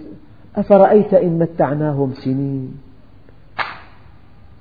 أفرأيت 0.56 1.14
إن 1.14 1.38
متعناهم 1.38 2.12
سنين؟ 2.12 2.74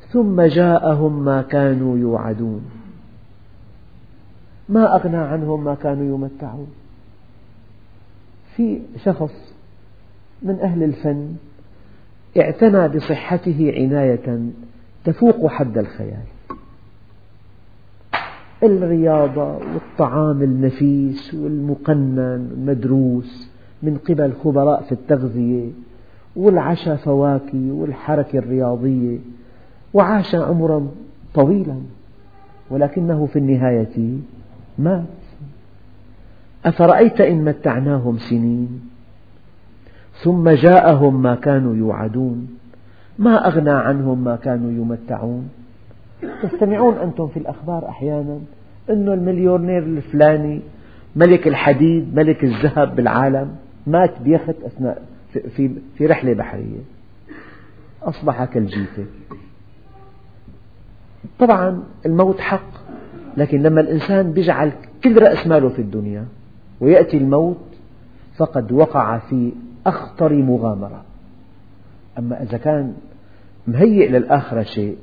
ثم 0.09 0.41
جاءهم 0.41 1.25
ما 1.25 1.41
كانوا 1.41 1.97
يوعدون. 1.97 2.61
ما 4.69 4.95
أغنى 4.95 5.17
عنهم 5.17 5.63
ما 5.63 5.75
كانوا 5.75 6.15
يمتعون. 6.15 6.67
في 8.55 8.81
شخص 9.03 9.53
من 10.41 10.59
أهل 10.59 10.83
الفن 10.83 11.35
اعتنى 12.37 12.87
بصحته 12.87 13.73
عناية 13.77 14.39
تفوق 15.05 15.47
حد 15.47 15.77
الخيال. 15.77 16.23
الرياضة 18.63 19.57
والطعام 19.57 20.41
النفيس 20.41 21.33
والمقنن 21.33 22.19
المدروس 22.57 23.49
من 23.83 23.97
قبل 23.97 24.33
خبراء 24.43 24.81
في 24.81 24.91
التغذية 24.91 25.69
والعشاء 26.35 26.95
فواكه 26.95 27.71
والحركة 27.71 28.39
الرياضية 28.39 29.17
وعاش 29.93 30.35
عمرا 30.35 30.87
طويلا 31.33 31.81
ولكنه 32.69 33.25
في 33.25 33.39
النهاية 33.39 34.17
مات 34.79 35.03
أفرأيت 36.65 37.21
إن 37.21 37.45
متعناهم 37.45 38.17
سنين 38.17 38.89
ثم 40.23 40.49
جاءهم 40.49 41.21
ما 41.21 41.35
كانوا 41.35 41.75
يوعدون 41.75 42.47
ما 43.19 43.47
أغنى 43.47 43.71
عنهم 43.71 44.23
ما 44.23 44.35
كانوا 44.35 44.71
يمتعون. 44.71 45.49
تستمعون 46.43 46.97
أنتم 46.97 47.27
في 47.27 47.37
الأخبار 47.37 47.89
أحيانا 47.89 48.39
أن 48.89 49.09
المليونير 49.09 49.83
الفلاني 49.83 50.61
ملك 51.15 51.47
الحديد 51.47 52.15
ملك 52.15 52.43
الذهب 52.43 52.95
بالعالم 52.95 53.55
مات 53.87 54.21
بيخت 54.21 54.55
أثناء 54.65 55.01
في, 55.55 55.71
في 55.97 56.05
رحلة 56.05 56.33
بحرية. 56.33 56.79
أصبح 58.03 58.43
كالجيفة 58.45 59.05
طبعا 61.39 61.83
الموت 62.05 62.39
حق. 62.39 62.86
لكن 63.37 63.61
لما 63.61 63.81
الإنسان 63.81 64.33
يجعل 64.37 64.71
كل 65.03 65.21
رأس 65.21 65.47
ماله 65.47 65.69
في 65.69 65.81
الدنيا 65.81 66.25
ويأتي 66.81 67.17
الموت 67.17 67.57
فقد 68.37 68.71
وقع 68.71 69.17
في 69.17 69.51
أخطر 69.85 70.33
مغامرة. 70.33 71.03
أما 72.19 72.43
إذا 72.43 72.57
كان 72.57 72.93
مهيئ 73.67 74.09
للآخرة 74.09 74.63
شيء 74.63 74.97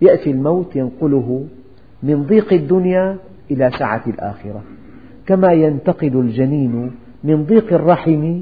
يأتي 0.00 0.30
الموت 0.30 0.76
ينقله 0.76 1.44
من 2.02 2.22
ضيق 2.22 2.52
الدنيا 2.52 3.16
إلى 3.50 3.70
سعة 3.78 4.02
الآخرة. 4.06 4.62
كما 5.26 5.52
ينتقل 5.52 6.20
الجنين 6.20 6.90
من 7.24 7.44
ضيق 7.44 7.72
الرحم 7.72 8.40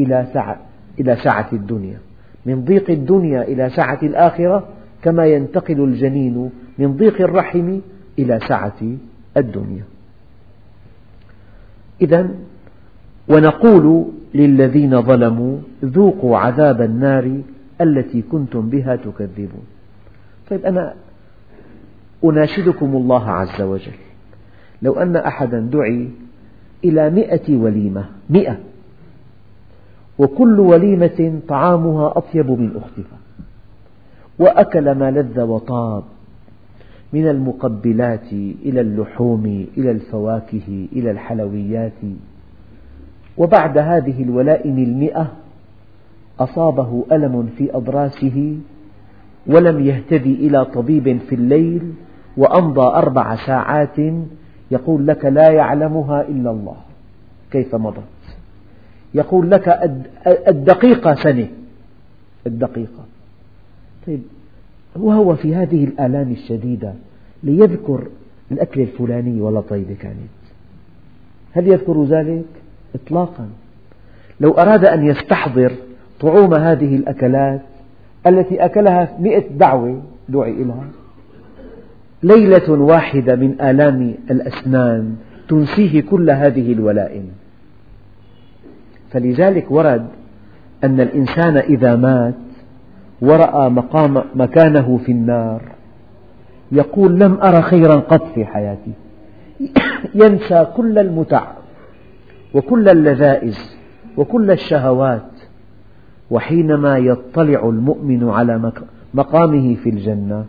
إلى 0.00 0.26
سعة, 0.32 0.60
إلى 1.00 1.16
سعة 1.16 1.48
الدنيا. 1.52 1.98
من 2.46 2.64
ضيق 2.64 2.90
الدنيا 2.90 3.42
إلى 3.42 3.70
سعة 3.70 3.98
الآخرة 4.02 4.68
كما 5.02 5.26
ينتقل 5.26 5.84
الجنين 5.84 6.50
من 6.78 6.96
ضيق 6.96 7.20
الرحم 7.20 7.78
إلى 8.18 8.40
سعة 8.48 8.80
الدنيا. 9.36 9.84
إذا 12.00 12.28
ونقول 13.28 14.06
للذين 14.34 15.02
ظلموا 15.02 15.58
ذوقوا 15.84 16.38
عذاب 16.38 16.82
النار 16.82 17.40
التي 17.80 18.22
كنتم 18.22 18.68
بها 18.68 18.96
تكذبون. 18.96 19.64
طيب 20.50 20.66
أنا 20.66 20.94
أناشدكم 22.24 22.96
الله 22.96 23.30
عز 23.30 23.62
وجل. 23.62 23.92
لو 24.82 24.92
أن 24.92 25.16
أحدا 25.16 25.60
دعي 25.60 26.10
إلى 26.84 27.10
مئة 27.10 27.56
وليمة 27.56 28.04
مئة 28.30 28.58
وكل 30.18 30.60
وليمة 30.60 31.40
طعامها 31.48 32.18
أطيب 32.18 32.50
من 32.50 32.76
أختها 32.76 33.18
وأكل 34.38 34.92
ما 34.92 35.10
لذ 35.10 35.40
وطاب 35.40 36.04
من 37.14 37.28
المقبلات 37.28 38.32
إلى 38.66 38.80
اللحوم 38.80 39.66
إلى 39.78 39.90
الفواكه 39.90 40.86
إلى 40.92 41.10
الحلويات. 41.10 41.92
وبعد 43.36 43.78
هذه 43.78 44.22
الولائم 44.22 44.78
المئة 44.78 45.32
أصابه 46.40 47.04
ألم 47.12 47.48
في 47.58 47.76
أضراسه 47.76 48.56
ولم 49.46 49.80
يهتدي 49.80 50.34
إلى 50.34 50.64
طبيب 50.64 51.18
في 51.18 51.34
الليل 51.34 51.92
وأمضى 52.36 52.86
أربع 52.86 53.36
ساعات 53.46 53.96
يقول 54.70 55.06
لك 55.06 55.24
لا 55.24 55.50
يعلمها 55.50 56.20
إلا 56.22 56.50
الله. 56.50 56.76
كيف 57.50 57.74
مضت؟ 57.74 58.02
يقول 59.14 59.50
لك 59.50 59.68
الدقيقة 60.26 61.14
سنة. 61.14 61.48
الدقيقة. 62.46 63.04
طيب 64.06 64.22
وهو 64.96 65.36
في 65.36 65.54
هذه 65.54 65.84
الآلام 65.84 66.32
الشديدة 66.32 66.92
ليذكر 67.42 68.08
الأكلة 68.52 68.84
الفلانية 68.84 69.42
والله 69.42 69.60
طيبة 69.60 69.94
كانت 69.94 70.44
هل 71.52 71.68
يذكر 71.68 72.04
ذلك؟ 72.04 72.44
إطلاقا. 72.94 73.48
لو 74.40 74.50
أراد 74.50 74.84
أن 74.84 75.06
يستحضر 75.06 75.72
طعوم 76.20 76.54
هذه 76.54 76.96
الأكلات 76.96 77.60
التي 78.26 78.64
أكلها 78.64 79.16
مئة 79.20 79.48
دعوة 79.48 80.02
دعي 80.28 80.50
إليها 80.50 80.88
ليلة 82.22 82.70
واحدة 82.70 83.36
من 83.36 83.60
آلام 83.60 84.14
الأسنان 84.30 85.16
تنسيه 85.48 86.00
كل 86.00 86.30
هذه 86.30 86.72
الولائم. 86.72 87.28
فلذلك 89.10 89.70
ورد 89.70 90.06
أن 90.84 91.00
الإنسان 91.00 91.56
إذا 91.56 91.96
مات 91.96 92.34
ورأى 93.24 93.68
مقام 93.68 94.22
مكانه 94.34 94.98
في 95.06 95.12
النار. 95.12 95.62
يقول 96.72 97.18
لم 97.18 97.40
أر 97.40 97.62
خيرا 97.62 97.94
قط 97.94 98.26
في 98.34 98.44
حياتي. 98.44 98.92
ينسى 100.22 100.66
كل 100.76 100.98
المتع 100.98 101.46
وكل 102.54 102.88
اللذائذ 102.88 103.58
وكل 104.16 104.50
الشهوات 104.50 105.30
وحينما 106.30 106.98
يطلع 106.98 107.68
المؤمن 107.68 108.28
على 108.28 108.72
مقامه 109.14 109.74
في 109.74 109.90
الجنة. 109.90 110.44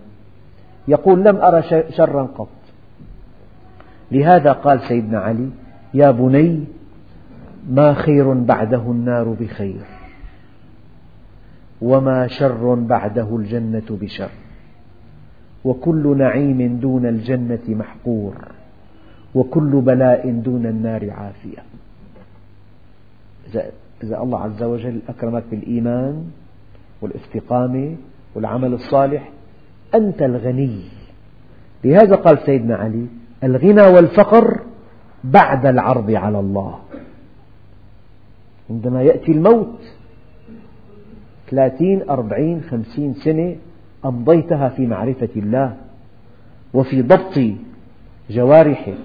يقول 0.87 1.23
لم 1.23 1.35
أر 1.35 1.61
شرا 1.89 2.23
قط. 2.23 2.47
لهذا 4.11 4.51
قال 4.51 4.79
سيدنا 4.81 5.19
علي 5.19 5.49
يا 5.93 6.11
بني 6.11 6.63
ما 7.69 7.93
خير 7.93 8.33
بعده 8.33 8.81
النار 8.81 9.35
بخير. 9.39 9.94
وما 11.85 12.27
شر 12.27 12.73
بعده 12.73 13.35
الجنة 13.35 13.89
بشر. 13.89 14.29
وكل 15.65 16.17
نعيم 16.17 16.77
دون 16.81 17.05
الجنة 17.05 17.65
محقور. 17.67 18.33
وكل 19.35 19.81
بلاء 19.81 20.31
دون 20.31 20.65
النار 20.65 21.11
عافية. 21.11 21.63
إذا 24.03 24.21
الله 24.23 24.39
عز 24.39 24.63
وجل 24.63 24.99
أكرمك 25.09 25.43
بالإيمان 25.51 26.25
والإستقامة 27.01 27.95
والعمل 28.35 28.73
الصالح 28.73 29.31
أنت 29.95 30.21
الغني. 30.21 30.81
لهذا 31.83 32.15
قال 32.15 32.39
سيدنا 32.39 32.75
علي 32.75 33.05
الغنى 33.43 33.81
والفقر 33.81 34.59
بعد 35.23 35.65
العرض 35.65 36.11
على 36.11 36.39
الله. 36.39 36.79
عندما 38.69 39.01
يأتي 39.03 39.31
الموت 39.31 39.94
ثلاثين 41.55 42.09
أربعين 42.09 42.61
خمسين 42.61 43.13
سنة 43.13 43.55
أمضيتها 44.05 44.69
في 44.69 44.87
معرفة 44.87 45.29
الله 45.35 45.75
وفي 46.73 47.01
ضبط 47.01 47.39
جوارحك 48.29 48.97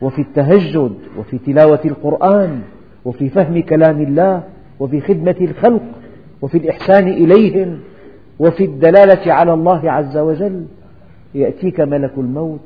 وفي 0.00 0.22
التهجد 0.22 0.94
وفي 1.18 1.38
تلاوة 1.38 1.80
القرآن 1.84 2.62
وفي 3.04 3.28
فهم 3.28 3.62
كلام 3.62 4.00
الله 4.00 4.42
وفي 4.80 5.00
خدمة 5.00 5.36
الخلق 5.40 5.82
وفي 6.42 6.58
الإحسان 6.58 7.08
إليهم 7.08 7.78
وفي 8.38 8.64
الدلالة 8.64 9.32
على 9.32 9.52
الله 9.52 9.90
عز 9.90 10.16
وجل. 10.16 10.66
يأتيك 11.34 11.80
ملك 11.80 12.12
الموت 12.18 12.60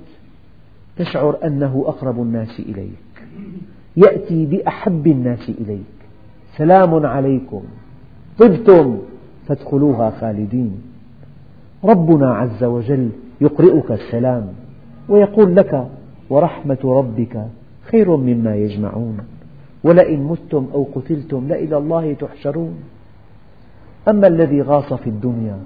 تشعر 0.96 1.38
أنه 1.44 1.84
أقرب 1.86 2.22
الناس 2.22 2.60
إليك. 2.60 3.24
يأتي 3.96 4.46
بأحب 4.46 5.06
الناس 5.06 5.48
إليك. 5.48 5.94
سلام 6.56 7.06
عليكم. 7.06 7.62
طبتم 8.38 8.98
فادخلوها 9.46 10.10
خالدين. 10.10 10.82
ربنا 11.84 12.34
عز 12.34 12.64
وجل 12.64 13.10
يقرئك 13.40 13.92
السلام 13.92 14.48
ويقول 15.08 15.56
لك 15.56 15.88
ورحمة 16.30 16.78
ربك 16.84 17.46
خير 17.82 18.16
مما 18.16 18.56
يجمعون. 18.56 19.18
ولئن 19.84 20.22
متم 20.22 20.66
أو 20.74 20.86
قتلتم 20.94 21.48
لإلى 21.48 21.76
الله 21.76 22.14
تحشرون. 22.14 22.74
أما 24.08 24.26
الذي 24.26 24.62
غاص 24.62 24.92
في 24.92 25.10
الدنيا 25.10 25.58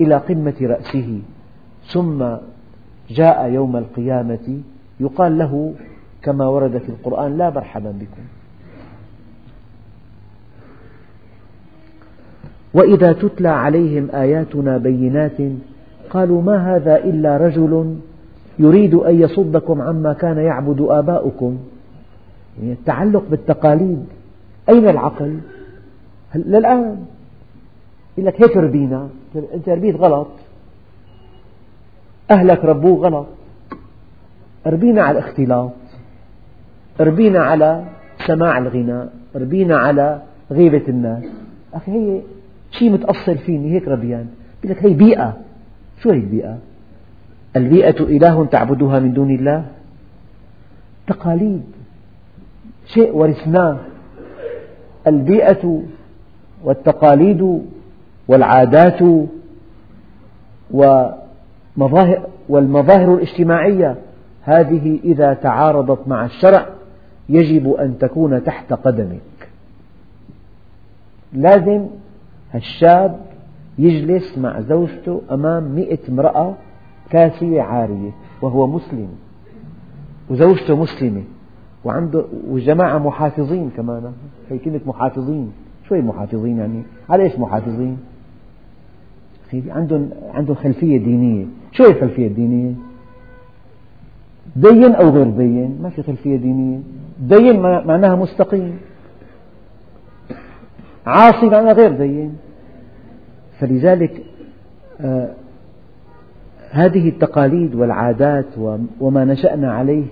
إلى 0.00 0.16
قمة 0.16 0.54
رأسه 0.60 1.20
ثم 1.92 2.24
جاء 3.10 3.48
يوم 3.50 3.76
القيامة 3.76 4.60
يقال 5.00 5.38
له 5.38 5.74
كما 6.22 6.46
ورد 6.46 6.78
في 6.78 6.88
القرآن 6.88 7.38
لا 7.38 7.50
مرحبا 7.50 7.90
بكم. 7.90 8.37
وإذا 12.78 13.12
تتلى 13.12 13.48
عليهم 13.48 14.08
آياتنا 14.14 14.78
بينات 14.78 15.38
قالوا 16.10 16.42
ما 16.42 16.76
هذا 16.76 16.96
إلا 16.96 17.36
رجل 17.36 17.96
يريد 18.58 18.94
أن 18.94 19.20
يصدكم 19.20 19.82
عما 19.82 20.12
كان 20.12 20.38
يعبد 20.38 20.86
آباؤكم. 20.90 21.58
يعني 22.60 22.72
التعلق 22.72 23.24
بالتقاليد. 23.30 24.06
أين 24.68 24.88
العقل؟ 24.88 25.38
للآن. 26.34 26.96
يقول 28.18 28.26
لك 28.28 28.42
هيك 28.42 28.56
ربينا 28.56 29.08
أنت 29.54 29.68
ربيت 29.68 29.96
غلط. 29.96 30.28
أهلك 32.30 32.64
ربوه 32.64 33.06
غلط. 33.06 33.26
ربينا 34.66 35.02
على 35.02 35.18
الاختلاط. 35.18 35.70
ربينا 37.00 37.38
على 37.38 37.84
سماع 38.26 38.58
الغناء. 38.58 39.12
ربينا 39.36 39.76
على 39.76 40.22
غيبة 40.50 40.82
الناس. 40.88 41.24
أخي 41.74 41.92
هي 41.92 42.20
شيء 42.70 42.90
متأصل 42.90 43.38
فيني 43.38 43.74
هيك 43.74 43.88
ربيان. 43.88 44.26
يقول 44.64 44.76
لك 44.76 44.84
هي 44.84 44.94
بيئة. 44.94 45.36
شو 46.02 46.10
هي 46.10 46.18
البيئة؟ 46.18 46.58
البيئة 47.56 48.00
إله 48.00 48.44
تعبدها 48.44 48.98
من 48.98 49.12
دون 49.12 49.30
الله. 49.30 49.64
تقاليد. 51.06 51.62
شيء 52.86 53.16
ورثناه. 53.16 53.78
البيئة 55.06 55.82
والتقاليد 56.64 57.62
والعادات 58.28 59.00
ومظاهر 60.70 62.26
والمظاهر 62.48 63.14
الاجتماعية. 63.14 63.96
هذه 64.42 64.98
إذا 65.04 65.34
تعارضت 65.34 66.08
مع 66.08 66.24
الشرع 66.24 66.66
يجب 67.28 67.72
أن 67.72 67.98
تكون 67.98 68.44
تحت 68.44 68.72
قدمك. 68.72 69.20
لازم 71.32 71.86
الشاب 72.54 73.20
يجلس 73.78 74.38
مع 74.38 74.60
زوجته 74.60 75.22
أمام 75.30 75.74
مئة 75.74 75.98
امرأة 76.08 76.54
كاسية 77.10 77.62
عارية 77.62 78.10
وهو 78.42 78.66
مسلم. 78.66 79.08
وزوجته 80.30 80.76
مسلمة. 80.76 81.22
وعنده 81.84 82.24
وجماعة 82.50 82.98
محافظين 82.98 83.70
كمان. 83.76 84.12
هي 84.50 84.58
كلمة 84.58 84.80
محافظين. 84.86 85.52
شو 85.88 85.94
هي 85.94 86.00
محافظين 86.00 86.58
يعني. 86.58 86.82
على 87.10 87.22
إيش 87.22 87.38
محافظين؟ 87.38 87.98
عندهم 89.68 90.10
عندهم 90.34 90.56
خلفية 90.56 90.98
دينية. 90.98 91.46
شو 91.72 91.84
هي 91.84 91.90
الخلفية 91.90 92.26
الدينية 92.26 92.74
دين 94.56 94.94
أو 94.94 95.08
غير 95.08 95.30
دين؟ 95.30 95.78
ما 95.82 95.88
في 95.88 96.02
خلفية 96.02 96.36
دينية. 96.36 96.78
دين 97.20 97.60
معناها 97.60 98.16
مستقيم. 98.16 98.78
عاصي 101.08 101.46
معناها 101.46 101.72
غير 101.72 101.92
دين. 101.92 102.36
فلذلك 103.60 104.22
آه 105.00 105.30
هذه 106.70 107.08
التقاليد 107.08 107.74
والعادات 107.74 108.46
وما 109.00 109.24
نشأنا 109.24 109.72
عليه 109.72 110.04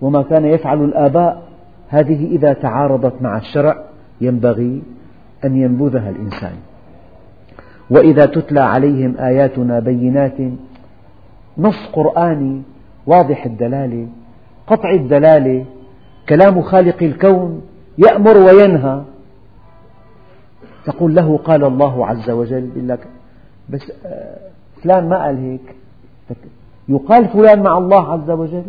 وما 0.00 0.22
كان 0.22 0.44
يفعل 0.44 0.84
الآباء 0.84 1.42
هذه 1.88 2.26
إذا 2.26 2.52
تعارضت 2.52 3.22
مع 3.22 3.36
الشرع 3.38 3.84
ينبغي 4.20 4.82
أن 5.44 5.56
ينبذها 5.56 6.10
الإنسان. 6.10 6.54
وإذا 7.90 8.26
تتلى 8.26 8.60
عليهم 8.60 9.14
آياتنا 9.18 9.78
بينات 9.78 10.36
نص 11.58 11.86
قرآني 11.92 12.62
واضح 13.06 13.46
الدلالة 13.46 14.06
قطع 14.66 14.90
الدلالة 14.90 15.64
كلام 16.28 16.62
خالق 16.62 17.02
الكون 17.02 17.62
يأمر 17.98 18.38
وينهى 18.38 19.02
تقول 20.84 21.14
له 21.14 21.36
قال 21.36 21.64
الله 21.64 22.06
عز 22.06 22.30
وجل 22.30 22.68
يقول 22.74 22.88
لك 22.88 23.06
بس 23.70 23.92
آه، 24.06 24.36
فلان 24.82 25.08
ما 25.08 25.24
قال 25.24 25.36
هيك. 25.36 25.74
يقال 26.88 27.28
فلان 27.28 27.62
مع 27.62 27.78
الله 27.78 28.12
عز 28.12 28.30
وجل؟ 28.30 28.64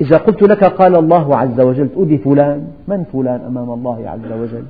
إذا 0.00 0.16
قلت 0.16 0.42
لك 0.42 0.64
قال 0.64 0.96
الله 0.96 1.36
عز 1.36 1.60
وجل 1.60 1.88
لي 1.96 2.18
فلان؟ 2.18 2.68
من 2.88 3.04
فلان 3.04 3.40
أمام 3.40 3.70
الله 3.70 4.08
عز 4.10 4.32
وجل؟ 4.32 4.64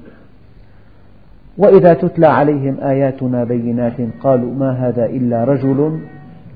وإذا 1.58 1.94
تتلى 1.94 2.26
عليهم 2.26 2.76
آياتنا 2.82 3.44
بينات 3.44 3.96
قالوا 4.22 4.54
ما 4.54 4.70
هذا 4.70 5.06
إلا 5.06 5.44
رجل 5.44 6.00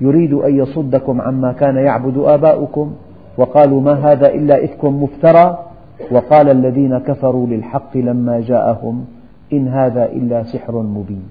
يريد 0.01 0.33
أن 0.33 0.55
يصدكم 0.55 1.21
عما 1.21 1.51
كان 1.51 1.75
يعبد 1.75 2.17
آباؤكم 2.17 2.95
وقالوا 3.37 3.81
ما 3.81 3.93
هذا 3.93 4.29
إلا 4.29 4.65
إفك 4.65 4.85
مفترى؟ 4.85 5.65
وقال 6.11 6.49
الذين 6.49 6.97
كفروا 6.97 7.47
للحق 7.47 7.97
لما 7.97 8.39
جاءهم. 8.39 9.05
إن 9.53 9.67
هذا 9.67 10.05
إلا 10.05 10.43
سحر 10.43 10.81
مبين. 10.81 11.25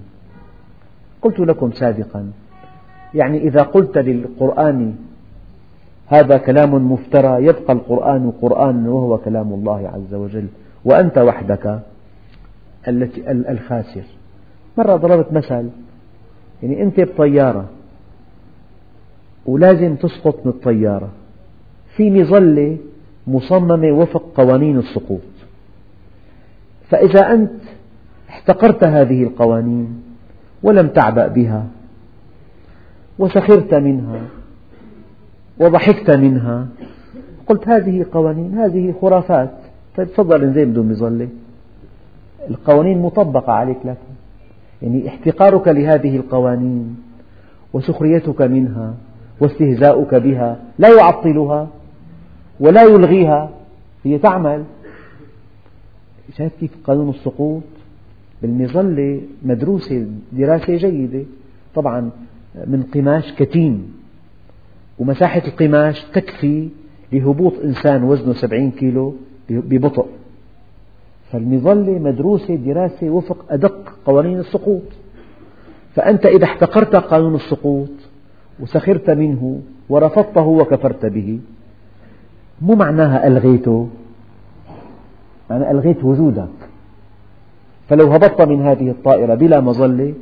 قلت 1.21 1.39
لكم 1.39 1.71
سابقا 1.71 2.31
يعني 3.13 3.37
إذا 3.37 3.61
قلت 3.61 3.97
للقرآن 3.97 4.95
هذا 6.07 6.37
كلام 6.37 6.91
مفترى 6.91 7.45
يبقى 7.45 7.73
القرآن 7.73 8.31
قرآنا 8.41 8.89
وهو 8.89 9.17
كلام 9.17 9.53
الله 9.53 9.89
عز 9.89 10.13
وجل 10.13 10.47
وأنت 10.85 11.17
وحدك 11.17 11.79
الخاسر. 13.27 14.03
مرة 14.77 14.95
ضربت 14.95 15.33
مثل 15.33 15.69
يعني 16.63 16.83
أنت 16.83 16.99
بطيارة 16.99 17.65
ولازم 19.45 19.95
تسقط 19.95 20.45
من 20.45 20.51
الطيارة 20.51 21.09
في 21.95 22.09
مظلة 22.09 22.77
مصممة 23.27 23.91
وفق 23.91 24.23
قوانين 24.35 24.77
السقوط. 24.77 25.21
فإذا 26.89 27.33
أنت 27.33 27.51
احتقرت 28.29 28.83
هذه 28.83 29.23
القوانين 29.23 30.03
ولم 30.63 30.87
تعبأ 30.87 31.27
بها 31.27 31.65
وسخرت 33.19 33.73
منها 33.73 34.21
وضحكت 35.59 36.11
منها. 36.11 36.67
قلت 37.47 37.67
هذه 37.67 38.05
قوانين 38.11 38.57
هذه 38.57 38.93
خرافات. 39.01 39.51
طيب 39.97 40.07
تفضل 40.07 40.43
انزل 40.43 40.65
بدون 40.65 40.89
مظلة. 40.89 41.29
القوانين 42.49 43.01
مطبقة 43.01 43.53
عليك 43.53 43.77
لكن. 43.85 44.15
يعني 44.81 45.07
احتقارك 45.07 45.67
لهذه 45.67 46.15
القوانين 46.15 46.95
وسخريتك 47.73 48.41
منها 48.41 48.93
واستهزاؤك 49.39 50.15
بها 50.15 50.59
لا 50.79 50.89
يعطلها 50.89 51.67
ولا 52.59 52.83
يلغيها. 52.83 53.49
هي 54.03 54.17
تعمل. 54.17 54.63
شايف 56.37 56.53
كيف 56.59 56.71
قانون 56.87 57.09
السقوط؟ 57.09 57.63
بالمظلة 58.45 59.21
مدروسة 59.43 60.07
دراسة 60.31 60.77
جيدة 60.77 61.23
طبعا 61.75 62.11
من 62.67 62.83
قماش 62.93 63.33
كتيم. 63.33 63.93
ومساحة 64.99 65.41
القماش 65.47 66.03
تكفي 66.13 66.69
لهبوط 67.13 67.53
إنسان 67.63 68.03
وزنه 68.03 68.33
سبعين 68.33 68.71
كيلو 68.71 69.15
ببطء. 69.49 70.05
فالمظلة 71.31 71.99
مدروسة 71.99 72.55
دراسة 72.55 73.09
وفق 73.09 73.45
أدق 73.49 73.95
قوانين 74.05 74.39
السقوط. 74.39 74.81
فأنت 75.95 76.25
إذا 76.25 76.43
احتقرت 76.43 76.95
قانون 76.95 77.35
السقوط 77.35 77.89
وسخرت 78.59 79.09
منه 79.09 79.61
ورفضته 79.89 80.41
وكفرت 80.41 81.05
به 81.05 81.39
مو 82.61 82.75
معناها 82.75 83.27
ألغيته 83.27 83.89
معنى 85.49 85.71
ألغيت 85.71 86.03
وجودك. 86.03 86.64
فلو 87.89 88.11
هبطت 88.11 88.41
من 88.41 88.61
هذه 88.61 88.89
الطائرة 88.89 89.35
بلا 89.35 89.59
مظلة 89.59 90.13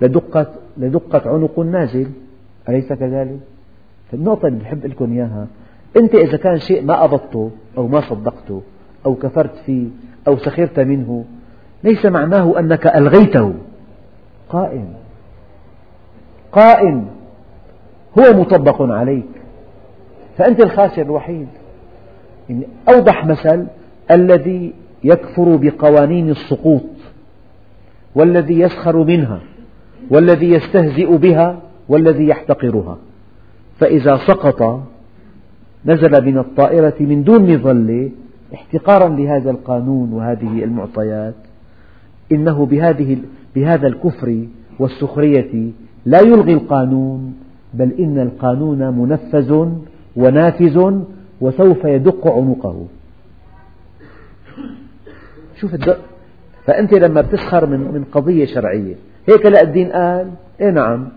لدقت, 0.00 0.50
لدقت 0.76 1.26
عنق 1.26 1.58
نازل. 1.58 2.10
أليس 2.68 2.92
كذلك؟ 2.92 3.40
فالنقطة 4.10 4.48
اللي 4.48 4.60
بحب 4.60 4.86
لكم 4.86 5.12
إياها 5.12 5.46
أنت 5.96 6.14
إذا 6.14 6.36
كان 6.36 6.58
شيء 6.58 6.84
ما 6.84 7.04
أبطته 7.04 7.50
أو 7.78 7.88
ما 7.88 8.00
صدقته 8.00 8.62
أو 9.06 9.14
كفرت 9.14 9.56
فيه 9.66 9.86
أو 10.28 10.36
سخرت 10.36 10.80
منه 10.80 11.24
ليس 11.84 12.06
معناه 12.06 12.58
أنك 12.58 12.86
ألغيته. 12.86 13.54
قائم. 14.48 14.92
قائم. 16.52 17.06
هو 18.18 18.40
مطبق 18.40 18.82
عليك. 18.82 19.28
فأنت 20.38 20.60
الخاسر 20.60 21.02
الوحيد. 21.02 21.48
يعني 22.48 22.66
أوضح 22.88 23.26
مثل 23.26 23.66
الذي 24.10 24.74
يكفر 25.04 25.56
بقوانين 25.56 26.30
السقوط 26.30 26.82
والذي 28.14 28.60
يسخر 28.60 29.04
منها 29.04 29.40
والذي 30.10 30.50
يستهزئ 30.50 31.16
بها 31.16 31.60
والذي 31.88 32.28
يحتقرها. 32.28 32.98
فإذا 33.78 34.16
سقط 34.16 34.82
نزل 35.86 36.26
من 36.26 36.38
الطائرة 36.38 36.94
من 37.00 37.24
دون 37.24 37.54
مظلة 37.54 38.10
احتقارا 38.54 39.08
لهذا 39.08 39.50
القانون 39.50 40.12
وهذه 40.12 40.64
المعطيات. 40.64 41.34
إنه 42.32 42.66
بهذه 42.66 43.18
بهذا 43.54 43.86
الكفر 43.86 44.46
والسخرية 44.78 45.70
لا 46.06 46.20
يلغي 46.20 46.52
القانون 46.52 47.34
بل 47.74 47.92
إن 47.98 48.18
القانون 48.18 48.98
منفذ 48.98 49.68
ونافذ 50.16 50.92
وسوف 51.40 51.84
يدق 51.84 52.26
عنقه. 52.26 52.86
شوف 55.60 55.74
الدق 55.74 56.00
فأنت 56.66 56.94
لما 56.94 57.20
بتسخر 57.20 57.66
من 57.66 57.80
من 57.80 58.04
قضية 58.12 58.44
شرعية 58.44 58.94
هيك 59.28 59.46
لا 59.46 59.62
الدين 59.62 59.92
قال؟ 59.92 60.30
إيه 60.60 60.70
نعم 60.70 61.08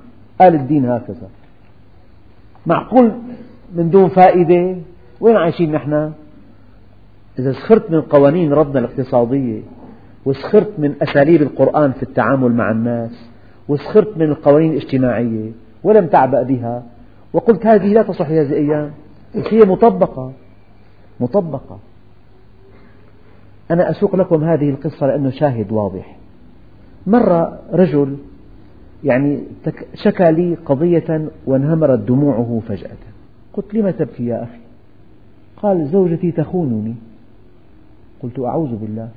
قال 0.41 0.56
الدين 0.56 0.86
هكذا. 0.86 1.29
معقول 2.65 3.12
من 3.75 3.89
دون 3.89 4.10
فائدة؟ 4.10 4.75
وين 5.21 5.36
عايشين 5.36 5.71
نحن؟ 5.71 6.12
إذا 7.39 7.51
سخرت 7.51 7.91
من 7.91 8.01
قوانين 8.01 8.53
ربنا 8.53 8.79
الاقتصادية 8.79 9.62
وسخرت 10.25 10.71
من 10.77 10.95
أساليب 11.01 11.41
القرآن 11.41 11.91
في 11.91 12.03
التعامل 12.03 12.51
مع 12.51 12.71
الناس 12.71 13.29
وسخرت 13.67 14.17
من 14.17 14.25
القوانين 14.25 14.71
الاجتماعية 14.71 15.51
ولم 15.84 16.08
تعبأ 16.08 16.43
بها. 16.43 16.84
وقلت 17.34 17.65
هذه 17.65 17.93
لا 17.93 18.03
تصح 18.03 18.29
هذه 18.29 18.41
الأيام. 18.41 18.91
هي 19.36 19.60
مطبقة. 19.60 20.32
مطبقة. 21.19 21.79
أنا 23.71 23.89
أسوق 23.89 24.15
لكم 24.15 24.43
هذه 24.43 24.69
القصة 24.69 25.08
لأنه 25.08 25.30
شاهد 25.30 25.71
واضح. 25.71 26.17
مرة 27.08 27.60
رجل 27.71 28.17
يعني 29.04 29.43
شكى 29.93 30.32
لي 30.32 30.56
قضية 30.56 31.30
وانهمرت 31.45 31.99
دموعه 31.99 32.62
فجأة. 32.67 32.97
قلت 33.54 33.73
لم 33.73 33.89
تبكي 33.89 34.26
يا 34.26 34.43
أخي؟ 34.43 34.60
قال 35.58 35.88
زوجتي 35.88 36.32
تخونني. 36.32 36.95
قلت 38.23 38.39
أعوذ 38.39 38.76
بالله. 38.76 39.10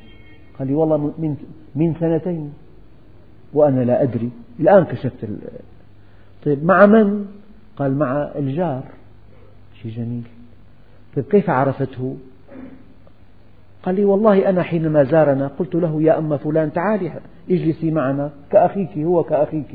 قال 0.58 0.68
لي 0.68 0.74
والله 0.74 0.96
من, 0.96 1.36
من 1.74 1.94
سنتين 1.94 2.52
وأنا 3.52 3.80
لا 3.80 4.02
أدري. 4.02 4.30
الآن 4.60 4.84
كشفت 4.84 5.28
طيب 6.44 6.64
مع 6.64 6.86
من؟ 6.86 7.26
قال 7.76 7.98
مع 7.98 8.30
الجار. 8.38 8.82
شيء 9.82 9.92
جميل. 9.92 10.22
طيب 11.16 11.24
كيف 11.24 11.50
عرفته؟ 11.50 12.16
قال 13.86 13.94
لي 13.94 14.04
والله 14.04 14.48
أنا 14.48 14.62
حينما 14.62 15.04
زارنا 15.04 15.46
قلت 15.58 15.74
له 15.74 16.02
يا 16.02 16.18
أم 16.18 16.36
فلان 16.36 16.72
تعالي 16.72 17.12
اجلسي 17.50 17.90
معنا 17.90 18.30
كأخيك 18.50 18.98
هو 18.98 19.22
كأخيك. 19.22 19.74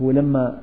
هو 0.00 0.10
لما 0.10 0.58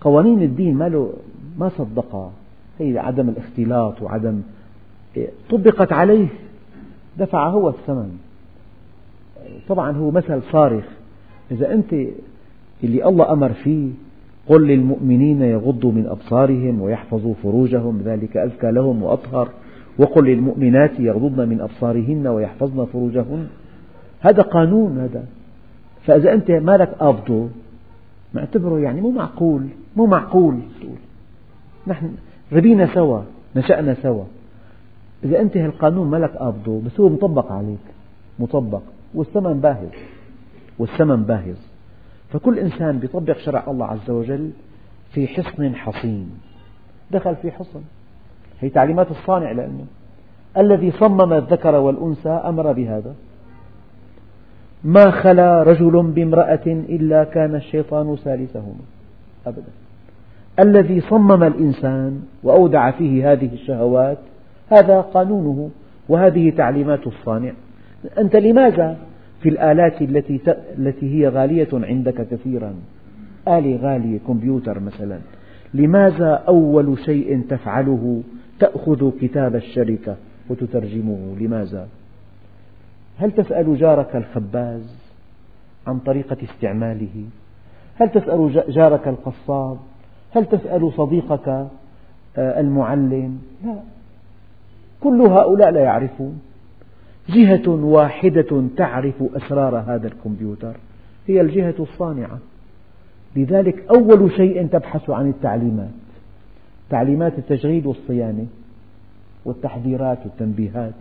قوانين 0.00 0.42
الدين 0.42 0.74
ما 0.74 0.88
له 0.88 1.12
ما 1.58 1.68
صدقها. 1.68 2.32
هي 2.78 2.98
عدم 2.98 3.28
الاختلاط 3.28 4.02
وعدم 4.02 4.42
طبقت 5.50 5.92
عليه 5.92 6.28
دفع 7.16 7.48
هو 7.48 7.68
الثمن. 7.68 8.18
طبعا 9.68 9.96
هو 9.96 10.10
مثل 10.10 10.42
صارخ. 10.42 10.84
إذا 11.50 11.72
أنت 11.72 11.92
اللي 12.84 13.08
الله 13.08 13.32
أمر 13.32 13.52
فيه 13.52 13.90
قل 14.48 14.66
للمؤمنين 14.66 15.42
يغضوا 15.42 15.92
من 15.92 16.06
أبصارهم 16.06 16.80
ويحفظوا 16.80 17.34
فروجهم 17.42 18.02
ذلك 18.04 18.36
أزكى 18.36 18.70
لهم 18.70 19.02
وأطهر. 19.02 19.48
وقل 19.98 20.24
للمؤمنات 20.24 21.00
يغضضن 21.00 21.48
من 21.48 21.60
أبصارهن 21.60 22.26
ويحفظن 22.26 22.84
فروجهن. 22.84 23.46
هذا 24.20 24.42
قانون 24.42 24.98
هذا. 24.98 25.24
فإذا 26.06 26.34
أنت 26.34 26.50
مالك 26.50 26.88
قابضه 26.88 27.48
معتبره 28.34 28.78
يعني 28.78 29.00
مو 29.00 29.10
معقول 29.10 29.66
مو 29.96 30.06
معقول. 30.06 30.58
تقول 30.80 30.98
نحن 31.86 32.10
ربينا 32.52 32.94
سوا 32.94 33.20
نشأنا 33.56 33.94
سوا. 33.94 34.24
إذا 35.24 35.40
أنت 35.40 35.56
هالقانون 35.56 36.10
مالك 36.10 36.30
قابضه 36.30 36.80
بس 36.86 37.00
هو 37.00 37.08
مطبق 37.08 37.52
عليك. 37.52 37.86
مطبق. 38.38 38.82
والثمن 39.14 39.60
باهظ. 39.60 39.88
والثمن 40.78 41.22
باهظ. 41.22 41.67
فكل 42.32 42.58
إنسان 42.58 43.00
يطبق 43.02 43.38
شرع 43.38 43.64
الله 43.68 43.86
عز 43.86 44.10
وجل 44.10 44.50
في 45.12 45.26
حصن 45.26 45.74
حصين. 45.74 46.30
دخل 47.10 47.36
في 47.36 47.50
حصن. 47.50 47.80
هي 48.60 48.68
تعليمات 48.68 49.10
الصانع 49.10 49.52
لأنه 49.52 49.84
الذي 50.56 50.90
صمم 50.90 51.32
الذكر 51.32 51.74
والأنثى 51.74 52.28
أمر 52.28 52.72
بهذا. 52.72 53.14
ما 54.84 55.10
خلا 55.10 55.62
رجل 55.62 56.02
بامرأة 56.02 56.66
إلا 56.66 57.24
كان 57.24 57.54
الشيطان 57.54 58.16
ثالثهما. 58.16 58.84
أبدا. 59.46 59.72
الذي 60.58 61.00
صمم 61.00 61.42
الإنسان 61.42 62.22
وأودع 62.42 62.90
فيه 62.90 63.32
هذه 63.32 63.52
الشهوات 63.52 64.18
هذا 64.72 65.00
قانونه 65.00 65.70
وهذه 66.08 66.50
تعليمات 66.50 67.06
الصانع. 67.06 67.52
أنت 68.18 68.36
لماذا 68.36 68.96
في 69.42 69.48
الآلات 69.48 70.02
التي 70.02 70.40
التي 70.78 71.14
هي 71.14 71.28
غالية 71.28 71.68
عندك 71.72 72.28
كثيرا 72.28 72.74
آلة 73.48 73.76
غالية 73.76 74.18
كمبيوتر 74.26 74.80
مثلا 74.80 75.18
لماذا 75.74 76.30
أول 76.48 76.98
شيء 77.04 77.42
تفعله 77.48 78.22
تأخذ 78.60 79.10
كتاب 79.20 79.56
الشركة 79.56 80.16
وتترجمه 80.50 81.36
لماذا؟ 81.40 81.88
هل 83.18 83.30
تسأل 83.30 83.76
جارك 83.76 84.16
الخباز 84.16 84.96
عن 85.86 85.98
طريقة 85.98 86.36
استعماله؟ 86.42 87.24
هل 87.94 88.08
تسأل 88.08 88.64
جارك 88.68 89.08
القصاب؟ 89.08 89.76
هل 90.30 90.44
تسأل 90.44 90.92
صديقك 90.96 91.48
آه، 91.48 92.60
المعلم؟ 92.60 93.38
لا 93.64 93.74
كل 95.00 95.20
هؤلاء 95.20 95.70
لا 95.70 95.80
يعرفون 95.80 96.40
جهة 97.28 97.68
واحدة 97.68 98.64
تعرف 98.76 99.14
أسرار 99.36 99.76
هذا 99.76 100.06
الكمبيوتر. 100.06 100.76
هي 101.26 101.40
الجهة 101.40 101.74
الصانعة. 101.78 102.38
لذلك 103.36 103.84
أول 103.90 104.32
شيء 104.32 104.66
تبحث 104.66 105.10
عن 105.10 105.28
التعليمات. 105.28 105.90
تعليمات 106.90 107.38
التشغيل 107.38 107.86
والصيانة 107.86 108.46
والتحذيرات 109.44 110.18
والتنبيهات. 110.24 110.94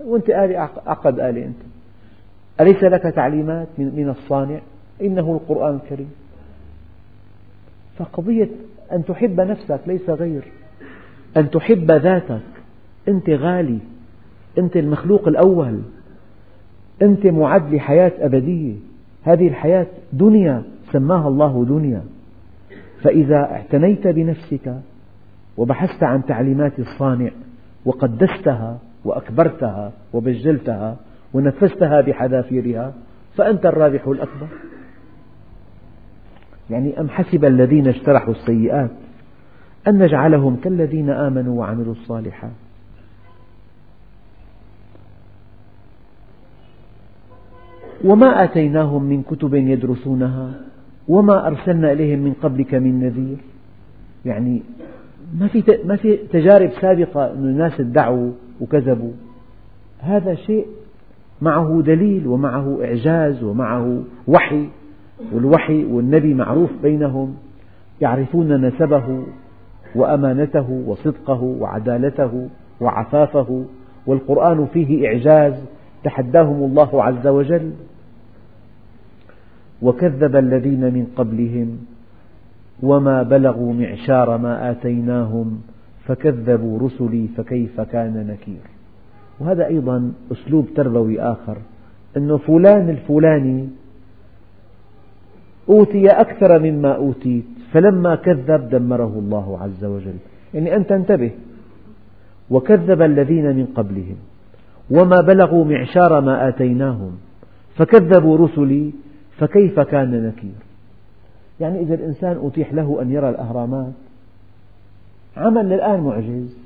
وأنت 0.00 0.30
آلة 0.30 0.58
أعقد 0.58 1.20
آلة 1.20 1.44
أنت. 1.44 1.56
أليس 2.60 2.82
لك 2.82 3.02
تعليمات 3.02 3.68
من 3.78 4.14
الصانع؟ 4.18 4.60
إنه 5.02 5.32
القرآن 5.32 5.74
الكريم. 5.74 6.10
فقضية 7.98 8.48
أن 8.92 9.04
تحب 9.04 9.40
نفسك 9.40 9.80
ليس 9.86 10.10
غير 10.10 10.42
أن 11.36 11.50
تحب 11.50 11.90
ذاتك. 11.90 12.40
أنت 13.08 13.30
غالي. 13.30 13.78
أنت 14.58 14.76
المخلوق 14.76 15.28
الأول. 15.28 15.80
أنت 17.02 17.26
معد 17.26 17.74
لحياة 17.74 18.12
أبدية. 18.18 18.74
هذه 19.22 19.48
الحياة 19.48 19.86
دنيا 20.12 20.62
سماها 20.92 21.28
الله 21.28 21.64
دنيا. 21.64 22.02
فإذا 23.02 23.36
اعتنيت 23.36 24.06
بنفسك 24.06 24.74
وبحثت 25.56 26.02
عن 26.02 26.24
تعليمات 26.24 26.78
الصانع 26.78 27.30
وقدستها 27.84 28.78
وأكبرتها 29.04 29.92
وبجلتها 30.12 30.96
ونفذتها 31.34 32.00
بحذافيرها 32.00 32.92
فأنت 33.36 33.66
الرابح 33.66 34.06
الأكبر. 34.06 34.46
يعني 36.70 37.00
أم 37.00 37.08
حسب 37.08 37.44
الذين 37.44 37.88
اجترحوا 37.88 38.34
السيئات 38.34 38.90
أن 39.88 39.98
نجعلهم 39.98 40.56
كالذين 40.56 41.10
آمنوا 41.10 41.60
وعملوا 41.60 41.92
الصالحات؟ 41.92 42.50
وما 48.04 48.44
آتيناهم 48.44 49.02
من 49.02 49.22
كتب 49.22 49.54
يدرسونها 49.54 50.50
وما 51.08 51.46
أرسلنا 51.46 51.92
إليهم 51.92 52.18
من 52.18 52.32
قبلك 52.42 52.74
من 52.74 53.00
نذير. 53.00 53.36
يعني 54.24 54.62
ما 55.38 55.48
في 55.48 55.62
ما 55.84 55.96
في 55.96 56.16
تجارب 56.16 56.70
سابقة 56.80 57.32
أن 57.32 57.44
الناس 57.44 57.80
ادعوا 57.80 58.30
وكذبوا. 58.60 59.12
هذا 59.98 60.34
شيء 60.34 60.66
معه 61.42 61.82
دليل 61.86 62.26
ومعه 62.26 62.78
إعجاز 62.84 63.42
ومعه 63.42 64.02
وحي 64.28 64.68
والوحي 65.32 65.84
والنبي 65.84 66.34
معروف 66.34 66.70
بينهم 66.82 67.34
يعرفون 68.00 68.66
نسبه 68.66 69.24
وأمانته 69.94 70.82
وصدقه 70.86 71.42
وعدالته 71.42 72.48
وعفافه 72.80 73.64
والقرآن 74.06 74.66
فيه 74.66 75.06
إعجاز 75.08 75.54
تحداهم 76.04 76.64
الله 76.64 77.04
عز 77.04 77.26
وجل. 77.26 77.70
وكذب 79.84 80.36
الذين 80.36 80.80
من 80.80 81.06
قبلهم 81.16 81.68
وما 82.82 83.22
بلغوا 83.22 83.72
معشار 83.72 84.38
ما 84.38 84.70
آتيناهم 84.70 85.60
فكذبوا 86.06 86.78
رسلي 86.78 87.28
فكيف 87.36 87.80
كان 87.80 88.26
نكير. 88.26 88.64
وهذا 89.40 89.66
أيضا 89.66 90.12
أسلوب 90.32 90.66
تربوي 90.76 91.20
آخر 91.20 91.56
أن 92.16 92.38
فلان 92.38 92.88
الفلاني 92.88 93.68
أوتي 95.68 96.08
أكثر 96.08 96.58
مما 96.58 96.92
أوتيت 96.96 97.44
فلما 97.72 98.14
كذب 98.14 98.68
دمره 98.70 99.14
الله 99.18 99.58
عز 99.62 99.84
وجل. 99.84 100.18
يعني 100.54 100.76
أنت 100.76 100.92
انتبه. 100.92 101.30
وكذب 102.50 103.02
الذين 103.02 103.56
من 103.56 103.66
قبلهم 103.66 104.16
وما 104.90 105.16
بلغوا 105.16 105.64
معشار 105.64 106.20
ما 106.20 106.48
آتيناهم 106.48 107.12
فكذبوا 107.76 108.36
رسلي 108.38 108.92
فكيف 109.38 109.80
كان 109.80 110.26
نكير؟ 110.26 110.64
يعني 111.60 111.80
إذا 111.80 111.94
الإنسان 111.94 112.40
أتيح 112.46 112.72
له 112.72 113.02
أن 113.02 113.12
يرى 113.12 113.28
الأهرامات 113.28 113.92
عمل 115.36 115.72
الآن 115.72 116.00
معجز 116.00 116.56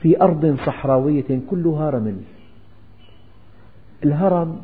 في 0.00 0.22
أرض 0.22 0.56
صحراوية 0.66 1.40
كلها 1.50 1.90
رمل. 1.90 2.16
الهرم 4.04 4.60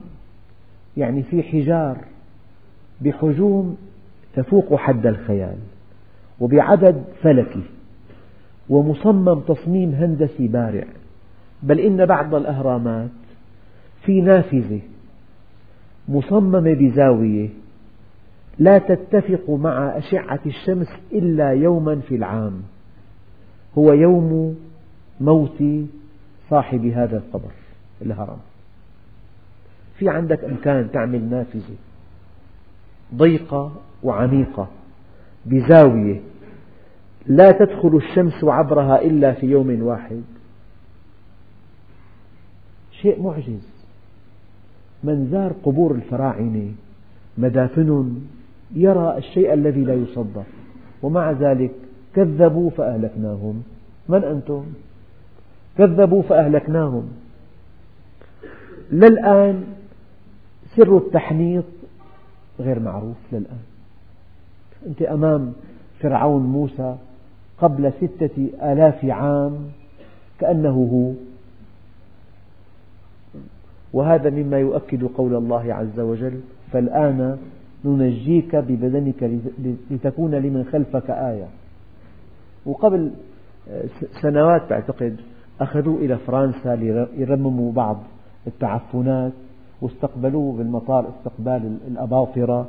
يعني 0.97 1.23
في 1.23 1.43
حجار 1.43 1.99
بحجوم 3.01 3.77
تفوق 4.35 4.75
حد 4.75 5.07
الخيال 5.07 5.57
وبعدد 6.41 7.05
فلكي 7.23 7.63
ومصمم 8.69 9.41
تصميم 9.41 9.95
هندسي 9.95 10.49
بارع. 10.49 10.85
بل 11.63 11.81
إن 11.81 12.07
بعض 12.07 12.35
الأهرامات 12.35 13.11
في 14.03 14.21
نافذة 14.21 14.81
مصممة 16.09 16.75
بزاوية 16.75 17.49
لا 18.59 18.79
تتفق 18.79 19.51
مع 19.51 19.99
أشعة 19.99 20.41
الشمس 20.47 20.89
إلا 21.13 21.51
يوما 21.51 22.01
في 22.01 22.17
العام. 22.17 22.63
هو 23.79 23.93
يوم 23.93 24.57
موت 25.21 25.63
صاحب 26.51 26.87
هذا 26.87 27.17
القبر 27.17 27.51
الهرم. 28.03 28.39
في 29.99 30.09
عندك 30.09 30.45
إمكان 30.45 30.91
تعمل 30.93 31.31
نافذة 31.31 31.75
ضيقة 33.15 33.73
وعميقة 34.03 34.69
بزاوية 35.47 36.21
لا 37.27 37.51
تدخل 37.53 37.97
الشمس 37.97 38.45
عبرها 38.45 39.03
إلا 39.03 39.33
في 39.33 39.47
يوم 39.47 39.83
واحد. 39.83 40.23
شيء 42.91 43.23
معجز. 43.23 43.76
من 45.05 45.29
زار 45.31 45.53
قبور 45.65 45.95
الفراعنة 45.95 46.73
مدافن 47.39 48.15
يرى 48.75 49.19
الشيء 49.19 49.53
الذي 49.53 49.85
لا 49.85 49.95
يصدق 49.95 50.45
ومع 51.03 51.31
ذلك 51.31 51.71
كذبوا 52.15 52.71
فأهلكناهم. 52.71 53.63
من 54.09 54.25
أنتم؟ 54.25 54.65
كذبوا 55.79 56.23
فأهلكناهم. 56.23 57.09
للآن 58.93 59.65
سر 60.77 60.97
التحنيط 60.97 61.65
غير 62.61 62.81
معروف 62.81 63.17
للآن. 63.33 63.63
أنت 64.87 65.03
أمام 65.03 65.53
فرعون 66.01 66.43
موسى 66.43 66.97
قبل 67.59 67.93
ستة 67.93 68.49
آلاف 68.63 69.05
عام 69.05 69.57
كأنه 70.41 70.89
هو. 70.93 71.26
وهذا 73.93 74.31
مما 74.31 74.59
يؤكد 74.59 75.05
قول 75.05 75.35
الله 75.35 75.75
عز 75.75 76.01
وجل 76.01 76.41
فالآن 76.73 77.39
ننجيك 77.85 78.57
ببدنك 78.57 79.41
لتكون 79.91 80.35
لمن 80.35 80.65
خلفك 80.65 81.11
آية. 81.11 81.47
وقبل 82.67 83.11
سنوات 84.23 84.73
أعتقد 84.73 85.17
أخذوه 85.61 85.99
إلى 85.99 86.17
فرنسا 86.17 86.77
ليرمموا 86.77 87.73
بعض 87.73 87.97
التعفنات 88.47 89.33
واستقبلوه 89.83 90.57
بالمطار 90.57 91.09
استقبال 91.19 91.79
الأباطرة 91.89 92.69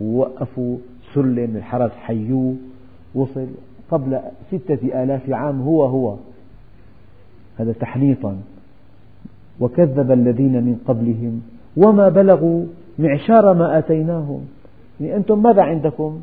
ووقفوا 0.00 0.76
سلم 1.14 1.56
الحرس 1.56 1.92
حيوه 1.92 2.54
وصل 3.14 3.46
قبل 3.90 4.20
ستة 4.50 5.02
آلاف 5.02 5.30
عام 5.30 5.60
هو 5.62 5.84
هو. 5.84 6.16
هذا 7.58 7.72
تحنيطا 7.72 8.36
وكذب 9.60 10.12
الذين 10.12 10.52
من 10.52 10.78
قبلهم 10.86 11.40
وما 11.76 12.08
بلغوا 12.08 12.64
معشار 12.98 13.54
ما 13.54 13.78
آتيناهم. 13.78 14.40
يعني 15.00 15.16
أنتم 15.16 15.42
ماذا 15.42 15.62
عندكم؟ 15.62 16.20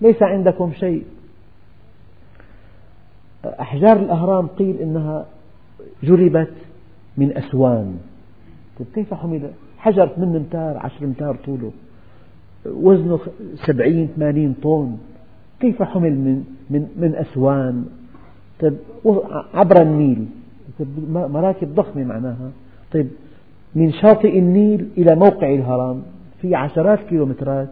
ليس 0.00 0.22
عندكم 0.22 0.72
شيء. 0.72 1.04
أحجار 3.44 3.96
الأهرام 3.96 4.46
قيل 4.46 4.76
إنها 4.76 5.26
جلبت 6.02 6.52
من 7.16 7.36
أسوان. 7.36 7.96
طيب 8.78 8.88
كيف 8.94 9.14
حمل 9.14 9.50
حجر 9.78 10.06
8 10.06 10.36
أمتار 10.36 10.78
10 10.78 11.04
أمتار 11.04 11.36
طوله. 11.46 11.70
وزنه 12.66 13.18
سبعين 13.66 14.08
ثمانين 14.16 14.54
طن. 14.62 14.96
كيف 15.60 15.82
حمل 15.82 16.12
من, 16.12 16.44
من, 16.70 16.88
من 16.96 17.14
أسوان؟ 17.14 17.84
طيب 18.60 18.76
عبر 19.54 19.82
النيل. 19.82 20.26
طيب 20.78 20.88
مراكب 21.10 21.74
ضخمة 21.74 22.04
معناها. 22.04 22.50
طيب 22.92 23.08
من 23.74 23.92
شاطئ 23.92 24.38
النيل 24.38 24.88
إلى 24.96 25.14
موقع 25.14 25.54
الهرم 25.54 26.02
في 26.40 26.54
عشرات 26.54 26.98
كيلومترات 27.08 27.68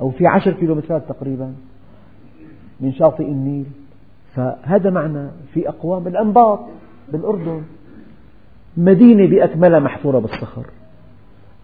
أو 0.00 0.10
في 0.10 0.26
عشر 0.26 0.52
كيلومترات 0.52 1.02
تقريبا 1.08 1.52
من 2.80 2.92
شاطئ 2.92 3.24
النيل. 3.24 3.66
فهذا 4.34 4.90
معنى 4.90 5.28
في 5.52 5.68
أقوام 5.68 6.06
الأنباط 6.06 6.60
بالأردن. 7.12 7.62
مدينة 8.76 9.26
بأكملها 9.26 9.80
محفورة 9.80 10.18
بالصخر. 10.18 10.66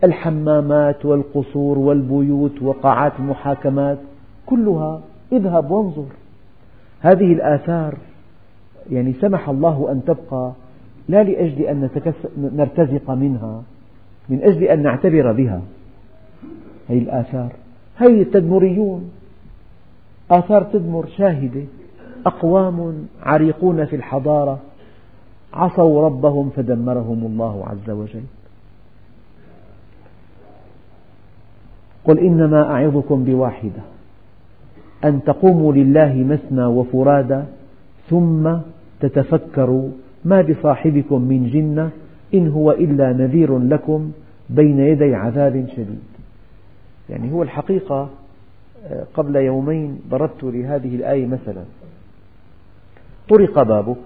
الحمامات 0.04 1.04
والقصور 1.04 1.78
والبيوت 1.78 2.62
وقاعات 2.62 3.12
المحاكمات 3.18 3.98
كلها 4.46 5.00
اذهب 5.32 5.70
وانظر. 5.70 6.06
هذه 7.00 7.32
الآثار 7.32 7.94
يعني 8.90 9.12
سمح 9.12 9.48
الله 9.48 9.92
أن 9.92 10.04
تبقى 10.04 10.52
لا 11.08 11.22
لأجل 11.22 11.62
أن 11.62 11.88
نرتزق 12.36 13.10
منها 13.10 13.62
من 14.28 14.42
أجل 14.42 14.62
أن 14.64 14.82
نعتبر 14.82 15.32
بها. 15.32 15.62
هذه 16.88 16.98
الآثار. 16.98 17.52
هذه 17.96 18.22
التدمريون 18.22 19.10
آثار 20.30 20.62
تدمر 20.62 21.06
شاهدة. 21.06 21.64
أقوام 22.26 23.06
عريقون 23.22 23.84
في 23.84 23.96
الحضارة. 23.96 24.58
عصوا 25.54 26.06
ربهم 26.06 26.50
فدمرهم 26.50 27.26
الله 27.26 27.66
عز 27.66 27.90
وجل. 27.90 28.24
قل 32.04 32.18
إنما 32.18 32.70
أعظكم 32.70 33.24
بواحدة. 33.24 33.82
أن 35.04 35.24
تقوموا 35.24 35.72
لله 35.72 36.14
مثنى 36.14 36.64
وفرادى 36.64 37.42
ثم 38.10 38.56
تتفكروا 39.00 39.90
ما 40.24 40.42
بصاحبكم 40.42 41.22
من 41.22 41.50
جنة 41.50 41.90
إن 42.34 42.48
هو 42.48 42.70
إلا 42.70 43.12
نذير 43.12 43.58
لكم 43.58 44.12
بين 44.50 44.78
يدي 44.78 45.14
عذاب 45.14 45.66
شديد. 45.76 46.02
يعني 47.10 47.32
هو 47.32 47.42
الحقيقة 47.42 48.10
قبل 49.14 49.36
يومين 49.36 50.00
ضربت 50.08 50.44
لهذه 50.44 50.96
الآية 50.96 51.26
مثلا. 51.26 51.64
طرق 53.28 53.62
بابك 53.62 53.96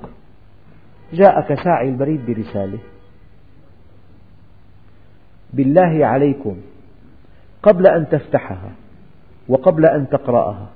جاءك 1.13 1.55
ساعي 1.65 1.89
البريد 1.89 2.27
برسالة. 2.27 2.79
بالله 5.53 6.07
عليكم 6.07 6.57
قبل 7.63 7.87
أن 7.87 8.09
تفتحها 8.09 8.71
وقبل 9.49 9.87
أن 9.87 10.09
تقرأها 10.09 10.67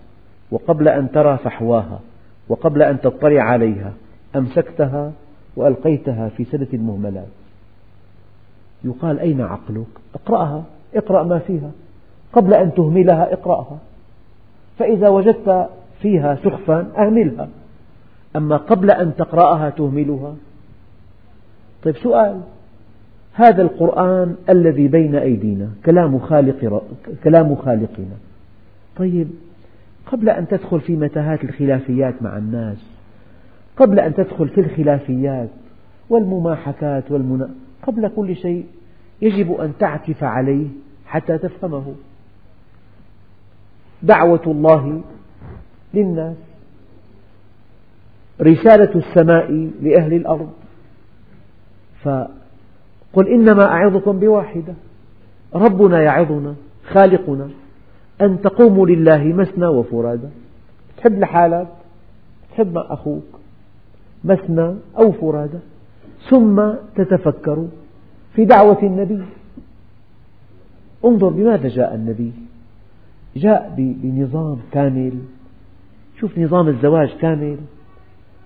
وقبل 0.51 0.89
أن 0.89 1.11
ترى 1.11 1.39
فحواها 1.39 2.01
وقبل 2.49 2.83
أن 2.83 3.01
تطلع 3.01 3.43
عليها 3.43 3.93
أمسكتها؟ 4.37 5.13
وألقيتها 5.57 6.29
في 6.29 6.45
سلة 6.45 6.67
المهملات. 6.73 7.29
يقال 8.85 9.21
أين 9.21 9.41
عقلك؟ 9.41 9.87
اقرأها 10.15 10.65
اقرأ 10.95 11.23
ما 11.23 11.39
فيها. 11.39 11.71
قبل 12.33 12.55
أن 12.55 12.75
تهملها 12.75 13.33
اقرأها. 13.33 13.79
فإذا 14.79 15.09
وجدت 15.09 15.69
فيها 16.03 16.35
سخفا 16.45 16.87
أهملها. 16.99 17.49
أما 18.37 18.57
قبل 18.57 18.91
أن 18.91 19.17
تقرأها 19.17 19.71
تهملها؟ 19.71 20.35
طيب 21.83 21.97
سؤال. 21.97 22.41
هذا 23.33 23.63
القرآن 23.63 24.37
الذي 24.49 24.89
بين 24.89 25.15
أيدينا 25.15 25.71
كلام 25.85 26.19
خالق 26.19 26.83
كلام 27.25 27.57
خالقنا. 27.57 28.17
طيب 28.97 29.29
قبل 30.07 30.29
أن 30.29 30.49
تدخل 30.49 30.81
في 30.81 30.97
متاهات 30.97 31.45
الخلافيات 31.45 32.23
مع 32.23 32.37
الناس 32.39 32.96
قبل 33.77 34.01
أن 34.01 34.15
تدخل 34.15 34.49
في 34.49 34.61
الخلافيات 34.61 35.49
والمماحكات 36.11 37.11
والمنا... 37.11 37.51
قبل 37.83 38.09
كل 38.09 38.37
شيء 38.37 38.67
يجب 39.23 39.53
أن 39.53 39.73
تعكف 39.79 40.25
عليه 40.25 40.67
حتى 41.07 41.39
تفهمه. 41.39 41.95
دعوة 44.03 44.43
الله 44.47 45.03
للناس 45.95 46.37
رسالة 48.41 48.95
السماء 48.95 49.71
لأهل 49.83 50.15
الأرض. 50.15 50.53
فقل 52.03 53.29
إنما 53.29 53.65
أعظكم 53.65 54.19
بواحدة 54.19 54.75
ربنا 55.55 56.03
يعظنا 56.03 56.55
خالقنا 56.85 57.49
أن 58.21 58.43
تقوموا 58.43 58.87
لله 58.87 59.25
مثنى 59.25 59.67
وفرادى. 59.67 60.29
تحب 60.97 61.19
لحالك 61.19 61.69
تحب 62.51 62.75
مع 62.75 62.87
أخوك؟ 62.89 63.36
مثنى 64.25 64.75
أو 64.99 65.13
فرادى 65.13 65.59
ثم 66.31 66.73
تتفكروا 66.97 67.69
في 68.35 68.45
دعوة 68.45 68.83
النبي. 68.83 69.25
انظر 71.05 71.29
بماذا 71.29 71.69
جاء 71.69 71.95
النبي. 71.95 72.33
جاء 73.37 73.75
بنظام 73.77 74.59
كامل. 74.73 75.13
شوف 76.21 76.39
نظام 76.39 76.69
الزواج 76.69 77.17
كامل 77.21 77.57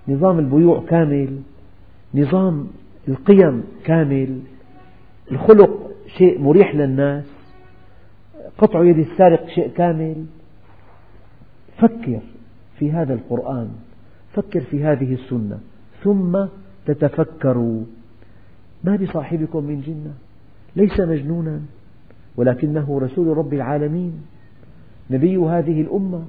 نظام 0.07 0.39
البيوع 0.39 0.83
كامل 0.89 1.39
نظام 2.15 2.67
القيم 3.07 3.63
كامل. 3.83 4.39
الخلق 5.31 5.91
شيء 6.17 6.41
مريح 6.41 6.75
للناس 6.75 7.25
قطع 8.57 8.83
يد 8.83 8.97
السارق 8.97 9.47
شيء 9.47 9.69
كامل. 9.69 10.25
فكر 11.77 12.19
في 12.79 12.91
هذا 12.91 13.13
القرآن. 13.13 13.69
فكر 14.33 14.61
في 14.61 14.83
هذه 14.83 15.13
السنة 15.13 15.59
ثم 16.03 16.45
تتفكروا 16.85 17.83
ما 18.83 18.95
بصاحبكم 18.95 19.63
من 19.63 19.81
جنة؟ 19.81 20.13
ليس 20.75 20.99
مجنونا 20.99 21.61
ولكنه 22.37 22.99
رسول 22.99 23.37
رب 23.37 23.53
العالمين. 23.53 24.13
نبي 25.11 25.37
هذه 25.37 25.81
الأمة 25.81 26.23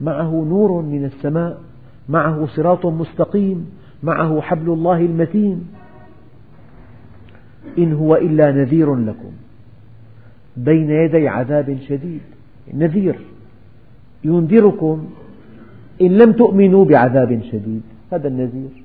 معه 0.00 0.44
نور 0.48 0.82
من 0.82 1.04
السماء 1.04 1.60
معه 2.08 2.46
صراط 2.46 2.86
مستقيم 2.86 3.70
معه 4.02 4.40
حبل 4.40 4.72
الله 4.72 5.00
المتين. 5.00 5.68
إن 7.78 7.92
هو 7.92 8.16
إلا 8.16 8.52
نذير 8.52 8.94
لكم 8.94 9.32
بين 10.56 10.90
يدي 10.90 11.28
عذاب 11.28 11.78
شديد. 11.88 12.20
نذير 12.74 13.18
ينذركم 14.24 15.06
إن 16.00 16.18
لم 16.18 16.32
تؤمنوا 16.32 16.84
بعذاب 16.84 17.40
شديد. 17.42 17.82
هذا 18.12 18.28
النذير. 18.28 18.84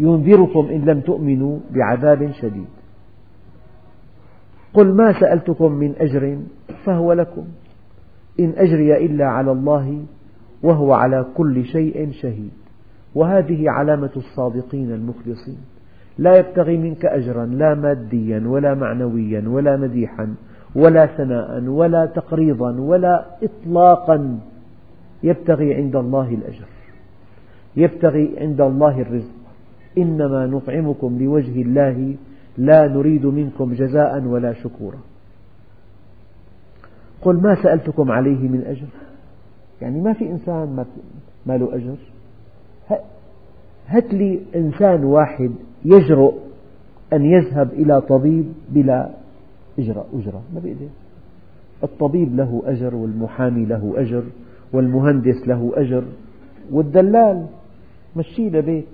ينذركم 0.00 0.68
إن 0.70 0.84
لم 0.84 1.00
تؤمنوا 1.00 1.58
بعذاب 1.70 2.30
شديد. 2.32 2.66
قل 4.74 4.94
ما 4.94 5.20
سألتكم 5.20 5.72
من 5.72 5.94
أجر 5.98 6.38
فهو 6.84 7.12
لكم. 7.12 7.44
إن 8.40 8.52
أجري 8.56 9.06
إلا 9.06 9.26
على 9.26 9.52
الله 9.52 10.04
وهو 10.62 10.92
على 10.92 11.26
كل 11.34 11.64
شيء 11.64 12.10
شهيد. 12.10 12.50
وهذه 13.14 13.70
علامة 13.70 14.10
الصادقين 14.16 14.92
المخلصين. 14.92 15.58
لا 16.18 16.36
يبتغي 16.36 16.76
منك 16.76 17.04
أجرا 17.04 17.46
لا 17.46 17.74
ماديا 17.74 18.42
ولا 18.46 18.74
معنويا 18.74 19.44
ولا 19.48 19.76
مديحا 19.76 20.34
ولا 20.74 21.06
ثناء 21.06 21.64
ولا 21.64 22.06
تقريضا 22.06 22.80
ولا 22.80 23.26
إطلاقا. 23.42 24.38
يبتغي 25.22 25.74
عند 25.74 25.96
الله 25.96 26.28
الأجر. 26.28 26.66
يبتغي 27.76 28.34
عند 28.38 28.60
الله 28.60 29.00
الرزق. 29.00 29.34
إنما 29.98 30.46
نطعمكم 30.46 31.18
لوجه 31.18 31.62
الله 31.62 32.16
لا 32.58 32.88
نريد 32.88 33.26
منكم 33.26 33.72
جزاء 33.72 34.24
ولا 34.24 34.52
شكورا. 34.52 34.98
قل 37.22 37.36
ما 37.42 37.54
سألتكم 37.62 38.10
عليه 38.10 38.48
من 38.48 38.64
أجر؟ 38.66 38.86
يعني 39.82 40.00
ما 40.00 40.12
في 40.12 40.30
إنسان 40.30 40.84
ما 41.46 41.56
له 41.56 41.76
أجر. 41.76 41.96
هات 43.86 44.14
لي 44.14 44.40
إنسان 44.56 45.04
واحد 45.04 45.50
يجرؤ 45.84 46.34
أن 47.12 47.24
يذهب 47.24 47.72
إلى 47.72 48.00
طبيب 48.00 48.52
بلا 48.68 49.10
أجرة 49.78 50.42
ما 50.54 50.60
بيقدر. 50.60 50.88
الطبيب 51.84 52.36
له 52.36 52.62
أجر 52.64 52.94
والمحامي 52.94 53.64
له 53.64 53.92
أجر. 53.96 54.22
والمهندس 54.72 55.48
له 55.48 55.72
أجر 55.74 56.04
والدلال 56.70 57.46
مشيه 58.16 58.50
لبيت 58.50 58.86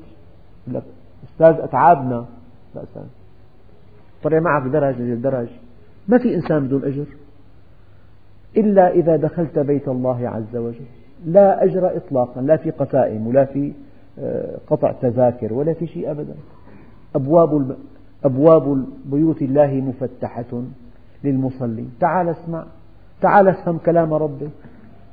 لك 0.68 0.82
أستاذ 1.24 1.64
أتعابنا 1.64 2.24
لا 2.74 2.82
أستاذ. 2.82 3.02
طلع 4.22 4.40
معك 4.40 4.62
درج. 4.72 4.94
للدرج 5.00 5.48
ما 6.08 6.18
في 6.18 6.34
إنسان 6.34 6.66
بدون 6.66 6.84
أجر. 6.84 7.06
إلا 8.56 8.90
إذا 8.90 9.16
دخلت 9.16 9.58
بيت 9.58 9.88
الله 9.88 10.28
عز 10.28 10.56
وجل. 10.56 10.86
لا 11.26 11.64
أجر 11.64 11.96
إطلاقا 11.96 12.40
لا 12.40 12.56
في 12.56 12.70
قسائم 12.70 13.26
ولا 13.26 13.44
في 13.44 13.72
آه، 14.18 14.56
قطع 14.66 14.92
تذاكر 14.92 15.52
ولا 15.52 15.72
في 15.72 15.86
شيء 15.86 16.10
أبدا. 16.10 16.34
أبواب 17.14 17.76
أبواب 18.24 18.84
بيوت 19.04 19.42
الله 19.42 19.74
مفتحة 19.74 20.62
للمصلين. 21.24 21.90
تعال 22.00 22.28
اسمع. 22.28 22.64
تعال 23.20 23.48
افهم 23.48 23.78
كلام 23.78 24.14
ربك. 24.14 24.50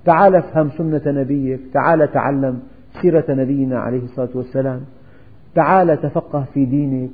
تعال 0.06 0.36
افهم 0.36 0.70
سنة 0.70 1.01
نبيك 1.22 1.60
تعال 1.74 2.12
تعلم 2.12 2.60
سيرة 3.01 3.26
نبينا 3.30 3.80
عليه 3.80 4.03
الصلاة 4.03 4.30
والسلام. 4.36 4.82
تعال 5.56 6.01
تفقه 6.01 6.45
في 6.53 6.66
دينك. 6.66 7.10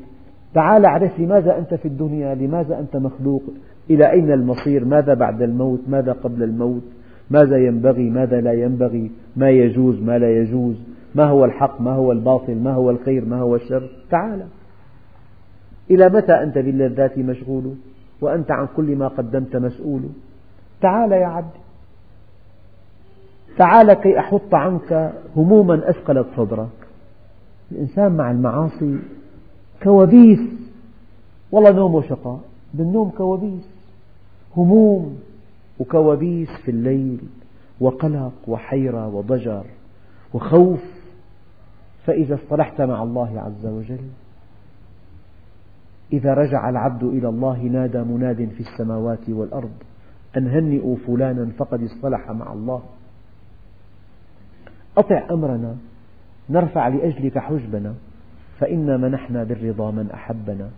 تعال 0.54 0.86
اعرف 0.86 1.20
لماذا 1.20 1.58
أنت 1.58 1.74
في 1.74 1.88
الدنيا 1.88 2.36
لماذا 2.36 2.80
أنت 2.80 2.96
مخلوق 2.96 3.44
إلى 3.90 4.12
أين 4.12 4.32
المصير 4.32 4.86
ماذا 4.86 5.14
بعد 5.14 5.42
الموت 5.42 5.80
ماذا 5.88 6.12
قبل 6.12 6.44
الموت 6.44 6.84
ماذا 7.30 7.58
ينبغي 7.58 8.10
ماذا 8.10 8.42
لا 8.42 8.54
ينبغي 8.54 9.12
ما 9.36 9.50
يجوز 9.50 10.02
ما 10.02 10.18
لا 10.18 10.38
يجوز 10.38 10.76
ما 11.16 11.24
هو 11.24 11.46
الحق 11.46 11.82
ما 11.82 11.92
هو 11.92 12.12
الباطل 12.12 12.56
ما 12.56 12.74
هو 12.74 12.90
الخير 12.90 13.26
ما 13.26 13.40
هو 13.40 13.56
الشر. 13.56 13.90
تعال. 14.10 14.46
إلى 15.92 16.10
متى 16.10 16.34
أنت 16.34 16.58
باللذات 16.58 17.18
مشغول؟ 17.18 17.76
وأنت 18.22 18.52
عن 18.52 18.68
كل 18.76 18.96
ما 18.96 19.08
قدمت 19.08 19.56
مسؤول؟ 19.56 20.02
تعال 20.82 21.12
يا 21.12 21.26
عبدي 21.26 21.60
تعال 23.58 23.94
كي 23.94 24.20
أحط 24.20 24.54
عنك 24.56 25.14
هموما 25.38 25.90
أثقلت 25.90 26.28
صدرك 26.38 26.70
الإنسان 27.72 28.12
مع 28.12 28.32
المعاصي 28.32 29.00
كوابيس 29.84 30.40
والله 31.52 31.72
نومه 31.72 32.02
شقاء. 32.02 32.40
بالنوم 32.74 33.10
كوابيس 33.10 33.70
هموم 34.58 35.20
وكوابيس 35.80 36.50
في 36.66 36.72
الليل 36.72 37.20
وقلق 37.80 38.32
وحيرة 38.48 39.08
وضجر 39.08 39.64
وخوف. 40.34 40.82
فإذا 42.06 42.36
اصطلحت 42.36 42.82
مع 42.82 43.04
الله 43.04 43.40
عز 43.40 43.66
وجل 43.66 44.08
إذا 46.14 46.34
رجع 46.34 46.70
العبد 46.70 47.04
إلى 47.04 47.30
الله 47.30 47.58
نادى 47.60 47.98
مناد 47.98 48.50
في 48.58 48.60
السماوات 48.60 49.30
والأرض 49.30 49.72
أن 50.38 50.48
هنئوا 50.48 50.96
فلانا 51.08 51.52
فقد 51.58 51.84
اصطلح 51.84 52.32
مع 52.32 52.54
الله. 52.54 52.82
أطع 54.98 55.24
أمرنا 55.32 55.76
نرفع 56.50 56.88
لأجلك 56.88 57.38
حجبنا 57.38 57.94
فإنا 58.60 58.98
منحنا 58.98 59.44
بالرضا 59.44 59.92
من 59.92 60.12
أحبنا. 60.14 60.70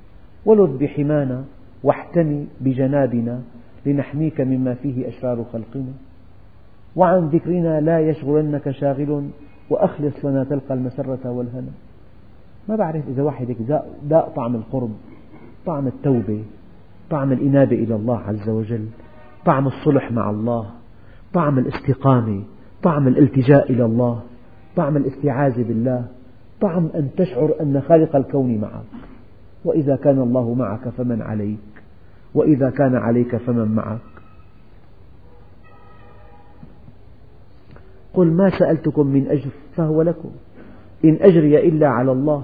ولذ 0.46 0.78
بحمانا 0.78 1.44
واحتمي 1.84 2.48
بجنابنا 2.62 3.42
لنحميك 3.86 4.42
مما 4.42 4.74
فيه 4.74 5.08
أشرار 5.08 5.46
خلقنا. 5.54 5.94
وعن 6.96 7.28
ذكرنا 7.28 7.82
لا 7.82 8.00
يشغلنك 8.00 8.72
شاغل 8.72 9.30
وأخلص 9.70 10.26
لنا 10.26 10.44
تلقى 10.44 10.74
المسرة 10.74 11.32
والهنا. 11.32 11.72
ما 12.70 12.76
بعرف 12.76 13.08
إذا 13.08 13.24
واحد 13.24 13.56
ذاق 14.10 14.34
طعم 14.36 14.56
القرب 14.56 14.92
طعم 15.66 15.88
التوبة 15.88 16.44
طعم 17.10 17.32
الإنابة 17.32 17.76
إلى 17.76 17.96
الله 17.96 18.20
عز 18.20 18.50
وجل 18.50 18.88
طعم 19.46 19.68
الصلح 19.68 20.12
مع 20.12 20.30
الله 20.30 20.70
طعم 21.34 21.60
الاستقامة. 21.60 22.44
طعم 22.84 23.08
الالتجاء 23.08 23.72
إلى 23.72 23.86
الله 23.86 24.22
طعم 24.76 24.98
الاستعاذة 24.98 25.64
بالله 25.64 26.06
طعم 26.62 26.90
أن 26.96 27.10
تشعر 27.18 27.54
أن 27.62 27.82
خالق 27.82 28.16
الكون 28.16 28.58
معك. 28.58 28.84
وإذا 29.66 29.96
كان 29.96 30.20
الله 30.20 30.54
معك 30.54 30.90
فمن 30.90 31.22
عليك 31.22 31.58
وإذا 32.34 32.70
كان 32.70 32.96
عليك 32.96 33.36
فمن 33.36 33.76
معك. 33.76 34.00
قل 38.14 38.32
ما 38.32 38.50
سألتكم 38.60 39.08
من 39.08 39.28
أجر 39.28 39.50
فهو 39.76 40.02
لكم 40.02 40.32
إن 41.06 41.18
أجري 41.22 41.68
إلا 41.68 41.88
على 41.88 42.12
الله 42.12 42.44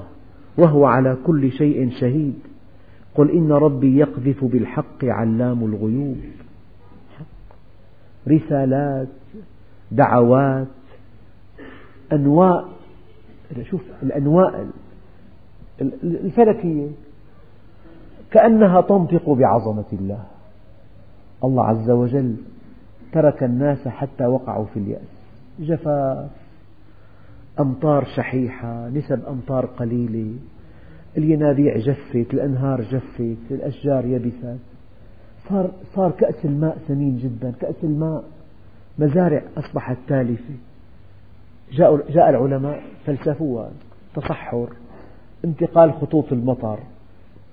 وهو 0.57 0.85
على 0.85 1.17
كل 1.25 1.51
شيء 1.51 1.89
شهيد. 1.89 2.39
قل 3.15 3.31
إن 3.31 3.51
ربي 3.51 3.97
يقذف 3.97 4.45
بالحق 4.45 5.05
علام 5.05 5.63
الغيوب. 5.63 6.17
رسالات 8.27 9.07
دعوات 9.91 10.67
أنواع 12.13 12.65
شوف 13.63 13.81
الأنواع 14.03 14.65
الفلكية 15.81 16.87
كأنها 18.31 18.81
تنطق 18.81 19.29
بعظمة 19.29 19.85
الله. 19.93 20.23
الله 21.43 21.65
عز 21.65 21.89
وجل 21.89 22.35
ترك 23.13 23.43
الناس 23.43 23.87
حتى 23.87 24.25
وقعوا 24.25 24.65
في 24.65 24.79
اليأس. 24.79 25.19
جفاف 25.59 26.29
أمطار 27.59 28.05
شحيحة 28.15 28.89
نسب 28.89 29.25
أمطار 29.25 29.65
قليلة. 29.65 30.33
الينابيع 31.17 31.77
جفت 31.77 32.33
الأنهار 32.33 32.81
جفت 32.81 33.51
الأشجار 33.51 34.05
يبست 34.05 34.59
صار, 35.49 35.71
صار 35.95 36.11
كأس 36.11 36.45
الماء 36.45 36.77
ثمين 36.87 37.17
جدا 37.17 37.51
كأس 37.51 37.83
الماء 37.83 38.23
مزارع 38.99 39.41
أصبحت 39.57 39.97
تالفة. 40.07 40.53
جاء 42.09 42.29
العلماء 42.29 42.81
فلسفوها 43.05 43.69
تصحر 44.15 44.69
انتقال 45.45 45.93
خطوط 45.93 46.33
المطر 46.33 46.79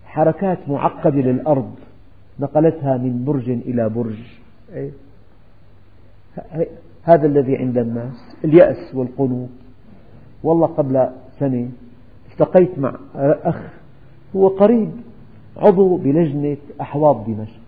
حركات 0.05 0.59
معقدة 0.69 1.21
للأرض 1.21 1.75
نقلتها 2.41 2.97
من 2.97 3.25
برج 3.25 3.51
إلى 3.51 3.89
برج. 3.89 4.19
إيه؟ 4.73 4.91
هذا 7.03 7.27
الذي 7.27 7.57
عند 7.57 7.79
الناس 7.79 8.37
اليأس 8.45 8.95
والقنوط. 8.95 9.49
والله 10.43 10.67
قبل 10.67 11.09
سنة 11.39 11.69
التقيت 12.33 12.79
مع 12.79 12.95
أخ 13.15 13.61
هو 14.37 14.49
قريب 14.49 14.91
عضو 15.57 15.97
بلجنة 15.97 16.57
أحواض 16.81 17.27
دمشق. 17.27 17.61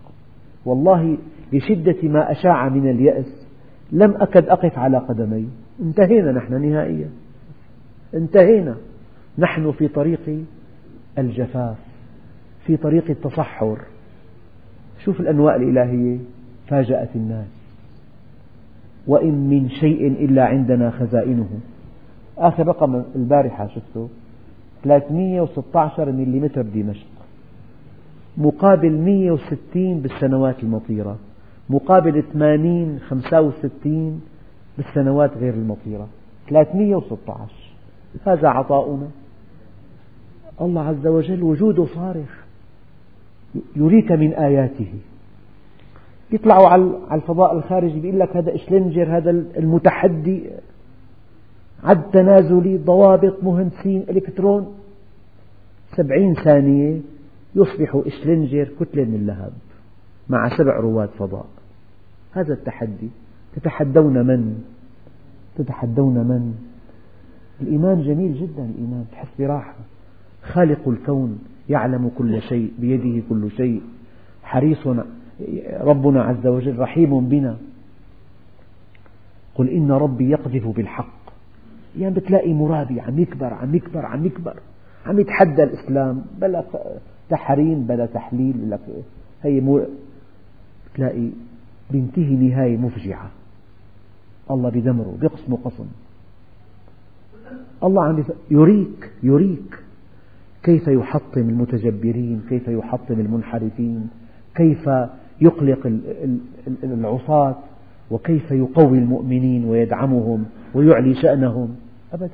والله 0.65 1.17
لشدة 1.53 1.97
ما 2.03 2.31
أشاع 2.31 2.69
من 2.69 2.89
اليأس 2.89 3.38
لم 3.91 4.15
أكد 4.21 4.49
أقف 4.49 4.77
على 4.77 4.97
قدمي. 4.97 5.49
انتهينا 5.81 6.31
نحن 6.31 6.69
نهائيا. 6.69 7.09
انتهينا. 8.13 8.75
نحن 9.37 9.71
في 9.71 9.87
طريق 9.87 10.43
الجفاف 11.17 11.77
في 12.65 12.77
طريق 12.77 13.09
التصحر. 13.09 13.77
شوف 15.03 15.19
الأنواء 15.19 15.55
الإلهية. 15.55 16.17
فاجأت 16.67 17.09
الناس. 17.15 17.47
وإن 19.07 19.49
من 19.49 19.69
شيء 19.69 20.07
إلا 20.07 20.45
عندنا 20.45 20.91
خزائنه. 20.91 21.49
آخر 22.37 22.67
رقم 22.67 23.03
البارحة 23.15 23.67
شفته. 23.67 24.09
316 24.83 26.11
ملم 26.11 26.45
دمشق 26.45 27.07
مقابل 28.37 28.91
160 28.91 29.99
بالسنوات 29.99 30.63
المطيرة. 30.63 31.17
مقابل 31.69 32.23
80 32.33 32.99
65 32.99 34.21
بالسنوات 34.77 35.37
غير 35.37 35.53
المطيرة. 35.53 36.07
316 36.49 37.53
هذا 38.25 38.47
عطاؤنا. 38.47 39.07
الله 40.61 40.81
عز 40.81 41.07
وجل 41.07 41.43
وجوده 41.43 41.85
صارخ 41.85 42.45
يريك 43.75 44.11
من 44.11 44.33
آياته. 44.33 44.93
يطلعوا 46.31 46.67
على 46.67 46.99
الفضاء 47.11 47.57
الخارجي 47.57 47.99
بيقول 47.99 48.19
لك 48.19 48.37
هذا 48.37 48.55
إشلنجر 48.55 49.17
هذا 49.17 49.29
المتحدي. 49.29 50.49
عد 51.83 52.11
تنازلي 52.11 52.77
ضوابط 52.77 53.43
مهندسين 53.43 54.05
إلكترون. 54.09 54.75
سبعين 55.95 56.33
ثانية 56.33 57.01
يصبح 57.55 58.01
إشلنجر 58.05 58.69
كتلة 58.79 59.03
من 59.03 59.15
اللهب 59.15 59.51
مع 60.29 60.57
سبع 60.57 60.79
رواد 60.79 61.09
فضاء. 61.09 61.45
هذا 62.31 62.53
التحدي. 62.53 63.09
تتحدون 63.55 64.25
من؟ 64.27 64.63
تتحدون 65.57 66.13
من؟ 66.13 66.53
الإيمان 67.61 68.01
جميل 68.01 68.33
جدا 68.33 68.65
الإيمان. 68.65 69.05
تحس 69.11 69.27
براحة. 69.39 69.75
خالق 70.43 70.87
الكون 70.87 71.39
يعلم 71.69 72.11
كل 72.17 72.41
شيء 72.41 72.71
بيده 72.79 73.23
كل 73.29 73.51
شيء. 73.51 73.81
حريص 74.43 74.87
ربنا 75.81 76.23
عز 76.23 76.47
وجل 76.47 76.79
رحيم 76.79 77.29
بنا. 77.29 77.57
قل 79.55 79.69
إن 79.69 79.91
ربي 79.91 80.29
يقذف 80.29 80.67
بالحق. 80.67 81.19
يعني 81.99 82.15
بتلاقي 82.15 82.53
مرابي 82.53 83.01
عم 83.01 83.19
يكبر 83.19 83.53
عم 83.53 83.75
يكبر 83.75 84.05
عم 84.05 84.25
يكبر. 84.25 84.55
عم 85.05 85.19
يتحدى 85.19 85.63
الإسلام. 85.63 86.21
بلا 86.41 86.63
تحريم 87.29 87.83
بلا 87.83 88.05
تحليل 88.05 88.71
لك 88.71 88.79
هي 89.43 89.61
مو 89.61 89.85
تلاقي 90.95 91.29
بينتهي 91.91 92.35
نهاية 92.35 92.77
مفجعة. 92.77 93.31
الله 94.51 94.69
بدمره 94.69 95.17
بيقسمه 95.21 95.57
قسم. 95.65 95.85
الله 97.83 98.03
عم 98.03 98.23
يريك 98.51 99.11
يريك. 99.23 99.79
كيف 100.63 100.87
يحطم 100.87 101.49
المتجبرين؟ 101.49 102.41
كيف 102.49 102.67
يحطم 102.67 103.19
المنحرفين؟ 103.19 104.09
كيف 104.55 104.89
يقلق 105.41 105.91
العصاة؟ 106.83 107.55
وكيف 108.11 108.51
يقوي 108.51 108.97
المؤمنين 108.97 109.65
ويدعمهم 109.65 110.45
ويعلي 110.73 111.15
شأنهم؟ 111.15 111.75
أبدا. 112.13 112.29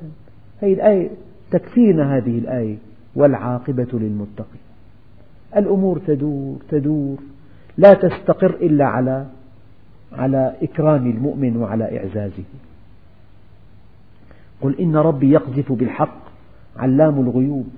هذه 0.62 0.72
الآية 0.72 1.10
تكفينا 1.50 2.16
هذه 2.16 2.38
الآية 2.38 2.76
والعاقبة 3.14 3.88
للمتقين. 3.92 4.60
الأمور 5.56 5.98
تدور 5.98 6.56
تدور. 6.68 7.16
لا 7.78 7.94
تستقر 7.94 8.54
إلا 8.54 8.84
على 8.84 9.26
على 10.12 10.54
إكرام 10.62 11.10
المؤمن 11.10 11.56
وعلى 11.56 11.98
إعزازه. 11.98 12.44
قل 14.62 14.80
إن 14.80 14.96
ربي 14.96 15.30
يقذف 15.30 15.72
بالحق 15.72 16.18
علام 16.76 17.20
الغيوب. 17.20 17.68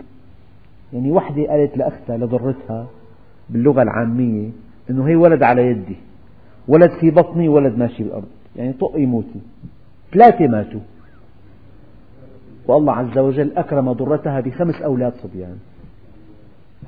يعني 0.93 1.13
وحدة 1.13 1.51
قالت 1.51 1.77
لأختها 1.77 2.17
لضرتها 2.17 2.87
باللغة 3.51 3.83
العامية 3.83 4.51
أنه 4.91 5.09
هي 5.09 5.17
ولد 5.17 5.43
على 5.43 5.67
يدي. 5.67 5.97
ولد 6.69 6.91
في 7.01 7.11
بطني 7.11 7.49
ولد 7.49 7.79
ماشي 7.79 8.03
بالأرض. 8.03 8.29
يعني 8.57 8.73
طقي 8.73 9.07
موتي. 9.07 9.41
ثلاثة 10.13 10.47
ماتوا. 10.47 10.81
والله 12.67 12.93
عز 12.93 13.19
وجل 13.19 13.57
أكرم 13.57 13.93
ضرتها 13.93 14.41
بخمس 14.41 14.75
أولاد 14.75 15.13
صبيان. 15.23 15.59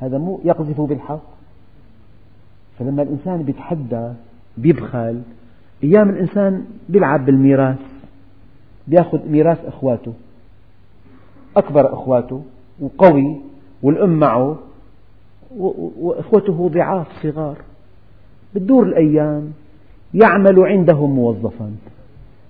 هذا 0.01 0.18
مو 0.18 0.41
يقذف 0.45 0.80
بالحق. 0.80 1.22
فلما 2.78 3.03
الإنسان 3.03 3.43
بيتحدى 3.43 4.12
بيبخل 4.61 5.22
أيام 5.84 6.11
الإنسان 6.11 6.64
بيلعب 6.88 7.26
بالميراث 7.26 7.78
بيأخذ 8.86 9.28
ميراث 9.28 9.64
إخواته. 9.64 10.12
أكبر 11.56 11.94
إخواته 11.94 12.42
وقوي 12.80 13.36
والأم 13.82 14.11
معه 14.11 14.58
وإخوته 15.98 16.68
ضعاف 16.68 17.06
صغار. 17.22 17.56
بتدور 18.54 18.86
الأيام 18.86 19.52
يعمل 20.14 20.61
عندهم 20.61 21.11
موظفا 21.11 21.70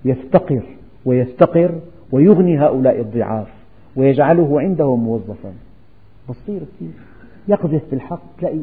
يفتقر 0.05 0.63
ويفتقر 1.05 1.79
ويغني 2.11 2.59
هؤلاء 2.59 2.99
الضعاف 2.99 3.47
ويجعله 3.95 4.61
عندهم 4.61 5.03
موظفا. 5.03 5.53
بصير 6.29 6.59
كثير. 6.59 6.91
يقذف 7.47 7.81
بالحق 7.91 8.21
تلاقي 8.39 8.59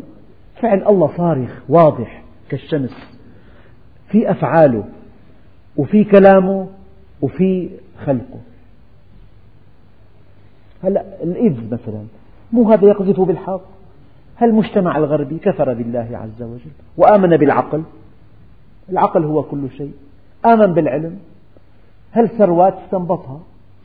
فعل 0.60 0.82
الله 0.88 1.16
صارخ 1.16 1.62
واضح 1.68 2.22
كالشمس. 2.48 3.17
في 4.08 4.30
أفعاله 4.30 4.84
وفي 5.76 6.04
كلامه 6.04 6.68
وفي 7.22 7.70
خلقه. 8.04 8.40
هلا 10.84 11.04
الإيدز 11.22 11.72
مثلا 11.72 12.04
مو 12.52 12.72
هذا 12.72 12.88
يقذف 12.88 13.20
بالحق 13.20 13.60
هل 14.36 14.48
المجتمع 14.48 14.96
الغربي 14.96 15.38
كفر 15.38 15.74
بالله 15.74 16.08
عز 16.12 16.42
وجل 16.42 16.70
وآمن 16.96 17.36
بالعقل؟ 17.36 17.82
العقل 18.90 19.24
هو 19.24 19.42
كل 19.42 19.70
شيء. 19.76 19.92
آمن 20.46 20.74
بالعلم. 20.74 21.18
هل 22.10 22.28
ثروات 22.28 22.74
استنبطها؟ 22.84 23.40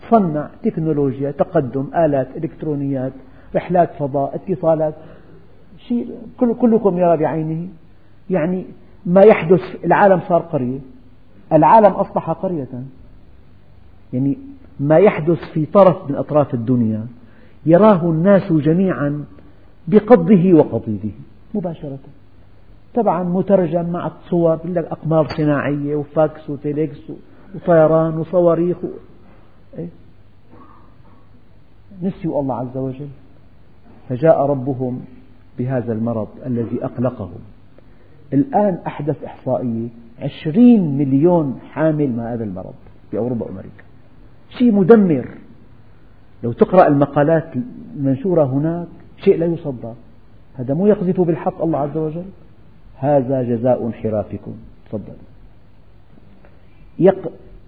صنع 0.09 0.49
تكنولوجيا 0.63 1.31
تقدم 1.31 1.87
آلات 1.95 2.27
إلكترونيات 2.37 3.11
رحلات 3.55 3.89
فضاء 3.99 4.35
اتصالات. 4.35 4.93
شيء 5.87 6.11
كلكم 6.39 6.97
يرى 6.97 7.17
بعينه. 7.17 7.67
يعني 8.29 8.65
ما 9.05 9.21
يحدث 9.21 9.61
العالم 9.85 10.21
صار 10.29 10.41
قرية 10.41 10.79
العالم 11.53 11.91
أصبح 11.91 12.29
قرية. 12.29 12.83
يعني 14.13 14.37
ما 14.79 14.97
يحدث 14.97 15.37
في 15.53 15.65
طرف 15.65 16.09
من 16.09 16.15
أطراف 16.15 16.53
الدنيا 16.53 17.07
يراه 17.65 18.09
الناس 18.09 18.51
جميعا 18.53 19.25
بقضه 19.87 20.53
وقضيده 20.53 21.09
مباشرة. 21.53 21.99
طبعا 22.95 23.23
مترجم 23.23 23.89
مع 23.89 24.07
الصور 24.07 24.55
يقول 24.55 24.75
لك 24.75 24.85
أقمار 24.85 25.27
صناعية 25.27 25.95
وفاكس 25.95 26.49
وتيليكس 26.49 26.99
وطيران 27.55 28.17
وصواريخ 28.17 28.77
و... 28.83 28.87
إيه؟ 29.77 29.89
نسيوا 32.01 32.41
الله 32.41 32.55
عز 32.55 32.77
وجل. 32.77 33.07
فجاء 34.09 34.45
ربهم 34.45 35.05
بهذا 35.57 35.93
المرض 35.93 36.27
الذي 36.45 36.85
أقلقهم. 36.85 37.39
الآن 38.33 38.77
أحدث 38.87 39.23
إحصائية 39.23 39.87
عشرين 40.21 40.97
مليون 40.97 41.59
حامل 41.71 42.09
من 42.09 42.19
هذا 42.19 42.43
المرض 42.43 42.73
في 43.11 43.17
أوروبا 43.17 43.45
وأمريكا. 43.45 43.83
شيء 44.49 44.71
مدمر. 44.71 45.27
لو 46.43 46.51
تقرأ 46.51 46.87
المقالات 46.87 47.53
المنشورة 47.95 48.43
هناك 48.43 48.87
شيء 49.17 49.37
لا 49.37 49.45
يصدق 49.45 49.95
هذا 50.55 50.73
مو 50.73 50.87
يقذف 50.87 51.21
بالحق 51.21 51.63
الله 51.63 51.79
عز 51.79 51.97
وجل. 51.97 52.25
هذا 52.95 53.43
جزاء 53.43 53.87
انحرافكم. 53.87 54.53
تفضل. 54.85 55.13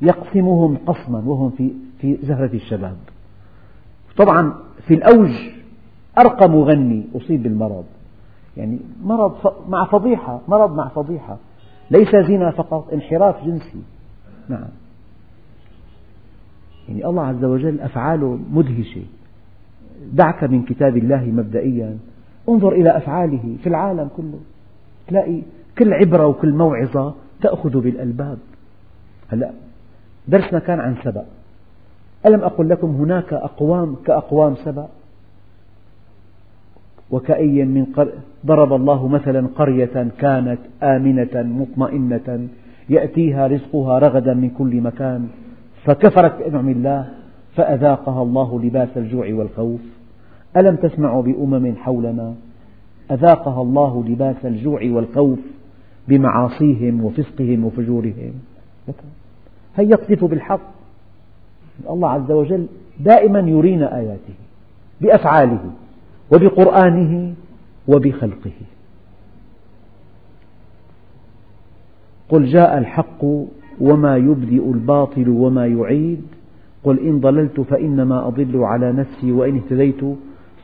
يقسمهم 0.01 0.77
قسما 0.85 1.23
وهم 1.25 1.49
في 1.49 1.71
في 2.01 2.17
زهرة 2.23 2.53
الشباب. 2.53 2.97
طبعا 4.17 4.53
في 4.87 4.93
الأوج 4.93 5.31
أرقى 6.17 6.49
مغني 6.49 7.03
أصيب 7.15 7.43
بالمرض. 7.43 7.85
يعني 8.57 8.79
مرض 9.03 9.53
مع 9.69 9.85
فضيحة 9.85 10.41
مرض 10.47 10.75
مع 10.75 10.87
فضيحة. 10.87 11.37
ليس 11.91 12.09
زنا 12.27 12.51
فقط 12.51 12.93
انحراف 12.93 13.45
جنسي. 13.45 13.81
نعم. 14.49 14.67
يعني 16.87 17.05
الله 17.05 17.23
عز 17.23 17.43
وجل 17.43 17.79
أفعاله 17.79 18.39
مدهشة. 18.51 19.03
دعك 20.13 20.43
من 20.43 20.63
كتاب 20.63 20.97
الله 20.97 21.23
مبدئيا. 21.25 21.97
انظر 22.49 22.71
إلى 22.71 22.97
أفعاله 22.97 23.55
في 23.63 23.69
العالم 23.69 24.09
كله. 24.17 24.39
تلاقي 25.07 25.41
كل 25.77 25.93
عبرة 25.93 26.27
وكل 26.27 26.53
موعظة 26.53 27.13
تأخذ 27.41 27.81
بالألباب. 27.81 28.37
هلأ 29.29 29.51
درسنا 30.27 30.59
كان 30.59 30.79
عن 30.79 30.95
سبأ. 31.03 31.25
ألم 32.25 32.43
أقل 32.43 32.69
لكم 32.69 32.87
هناك 32.87 33.33
أقوام 33.33 33.95
كأقوام 34.05 34.55
سبأ؟ 34.55 34.87
وكأي 37.11 37.65
من 37.65 37.85
قر... 37.85 38.09
ضرب 38.45 38.73
الله 38.73 39.07
مثلا 39.07 39.47
قرية 39.55 40.07
كانت 40.19 40.59
آمنة 40.83 41.35
مطمئنة 41.35 42.47
يأتيها 42.89 43.47
رزقها 43.47 43.99
رغدا 43.99 44.33
من 44.33 44.49
كل 44.49 44.81
مكان 44.81 45.27
فكفرت 45.83 46.37
بأنعم 46.37 46.69
الله 46.69 47.07
فأذاقها 47.55 48.23
الله 48.23 48.61
لباس 48.63 48.89
الجوع 48.97 49.33
والخوف. 49.33 49.81
ألم 50.57 50.75
تسمعوا 50.75 51.23
بأمم 51.23 51.75
حولنا؟ 51.75 52.33
أذاقها 53.11 53.61
الله 53.61 54.03
لباس 54.07 54.45
الجوع 54.45 54.81
والخوف 54.83 55.39
بمعاصيهم 56.07 57.05
وفسقهم 57.05 57.65
وفجورهم. 57.65 58.33
هي 59.75 59.89
يقذف 59.89 60.25
بالحق. 60.25 60.75
الله 61.89 62.09
عز 62.09 62.31
وجل 62.31 62.67
دائما 62.99 63.39
يرينا 63.39 63.97
آياته 63.97 64.33
بأفعاله. 65.01 65.59
وبقرآنه 66.31 67.33
وبخلقه. 67.87 68.51
قل 72.29 72.45
جاء 72.45 72.77
الحق 72.77 73.23
وما 73.81 74.17
يبدئ 74.17 74.71
الباطل 74.71 75.29
وما 75.29 75.67
يعيد. 75.67 76.21
قل 76.83 76.99
إن 76.99 77.19
ضللت 77.19 77.61
فإنما 77.61 78.27
أضل 78.27 78.63
على 78.63 78.91
نفسي 78.91 79.31
وإن 79.31 79.55
اهتديت 79.55 80.01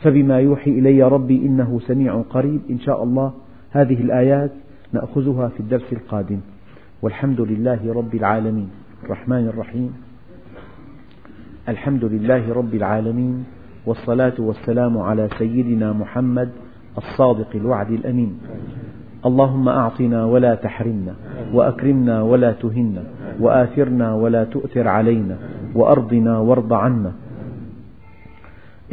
فبما 0.01 0.39
يوحي 0.39 0.71
إلي 0.71 1.03
ربي 1.03 1.45
إنه 1.45 1.79
سميع 1.87 2.21
قريب. 2.21 2.61
إن 2.69 2.79
شاء 2.79 3.03
الله 3.03 3.33
هذه 3.71 4.01
الآيات 4.01 4.51
نأخذها 4.93 5.47
في 5.47 5.59
الدرس 5.59 5.93
القادم. 5.93 6.39
والحمد 7.01 7.41
لله 7.41 7.93
رب 7.93 8.15
العالمين. 8.15 8.69
الرحمن 9.03 9.47
الرحيم. 9.47 9.93
الحمد 11.69 12.05
لله 12.05 12.53
رب 12.53 12.73
العالمين. 12.75 13.45
والصلاة 13.85 14.33
والسلام 14.39 14.97
على 14.97 15.29
سيدنا 15.37 15.93
محمد 15.93 16.49
الصادق 16.97 17.47
الوعد 17.55 17.91
الأمين. 17.91 18.37
اللهم 19.25 19.69
أعطنا 19.69 20.25
ولا 20.25 20.55
تحرمنا 20.55 21.13
وأكرمنا 21.53 22.21
ولا 22.21 22.51
تهنا 22.51 23.03
وآثرنا 23.39 24.13
ولا 24.13 24.43
تؤثر 24.43 24.87
علينا 24.87 25.37
وأرضنا 25.75 26.39
وارض 26.39 26.73
عنا. 26.73 27.11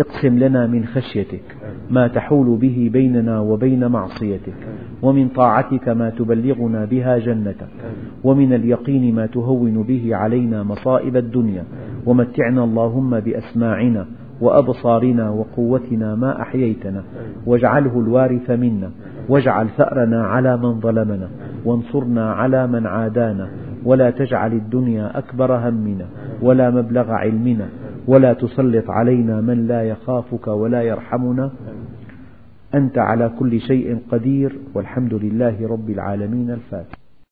اقسم 0.01 0.39
لنا 0.39 0.66
من 0.66 0.84
خشيتك 0.86 1.57
ما 1.91 2.09
تحول 2.09 2.57
به 2.57 2.91
بيننا 2.93 3.41
وبين 3.41 3.86
معصيتك 3.86 4.61
ومن 5.03 5.28
طاعتك 5.28 5.89
ما 5.89 6.11
تبلغنا 6.11 6.84
بها 6.84 7.18
جنتك 7.18 7.68
ومن 8.24 8.53
اليقين 8.53 9.14
ما 9.14 9.26
تهون 9.26 9.82
به 9.82 10.16
علينا 10.16 10.62
مصائب 10.62 11.16
الدنيا. 11.16 11.64
ومتعنا 12.07 12.64
اللهم 12.64 13.20
بأسماعنا 13.20 14.07
وأبصارنا 14.41 15.30
وقوتنا 15.30 16.14
ما 16.14 16.43
أحييتنا. 16.43 17.03
واجعله 17.47 18.01
الوارث 18.01 18.51
منا. 18.51 18.91
واجعل 19.28 19.68
ثأرنا 19.68 20.26
على 20.26 20.57
من 20.57 20.80
ظلمنا. 20.80 21.28
وانصرنا 21.64 22.32
على 22.32 22.66
من 22.66 22.86
عادانا. 22.86 23.49
ولا 23.84 24.11
تجعل 24.11 24.53
الدنيا 24.53 25.18
أكبر 25.18 25.68
همنا. 25.68 26.07
ولا 26.43 26.70
مبلغ 26.70 27.11
علمنا. 27.11 27.68
ولا 28.07 28.32
تسلط 28.32 28.91
علينا 28.91 29.41
من 29.41 29.66
لا 29.66 29.82
يخافك 29.82 30.47
ولا 30.47 30.82
يرحمنا. 30.82 31.51
أنت 32.74 32.99
على 32.99 33.30
كل 33.39 33.61
شيء 33.61 33.99
قدير. 34.12 34.59
والحمد 34.74 35.14
لله 35.14 35.68
رب 35.68 35.91
العالمين 35.91 36.51
الفاتح. 36.51 37.07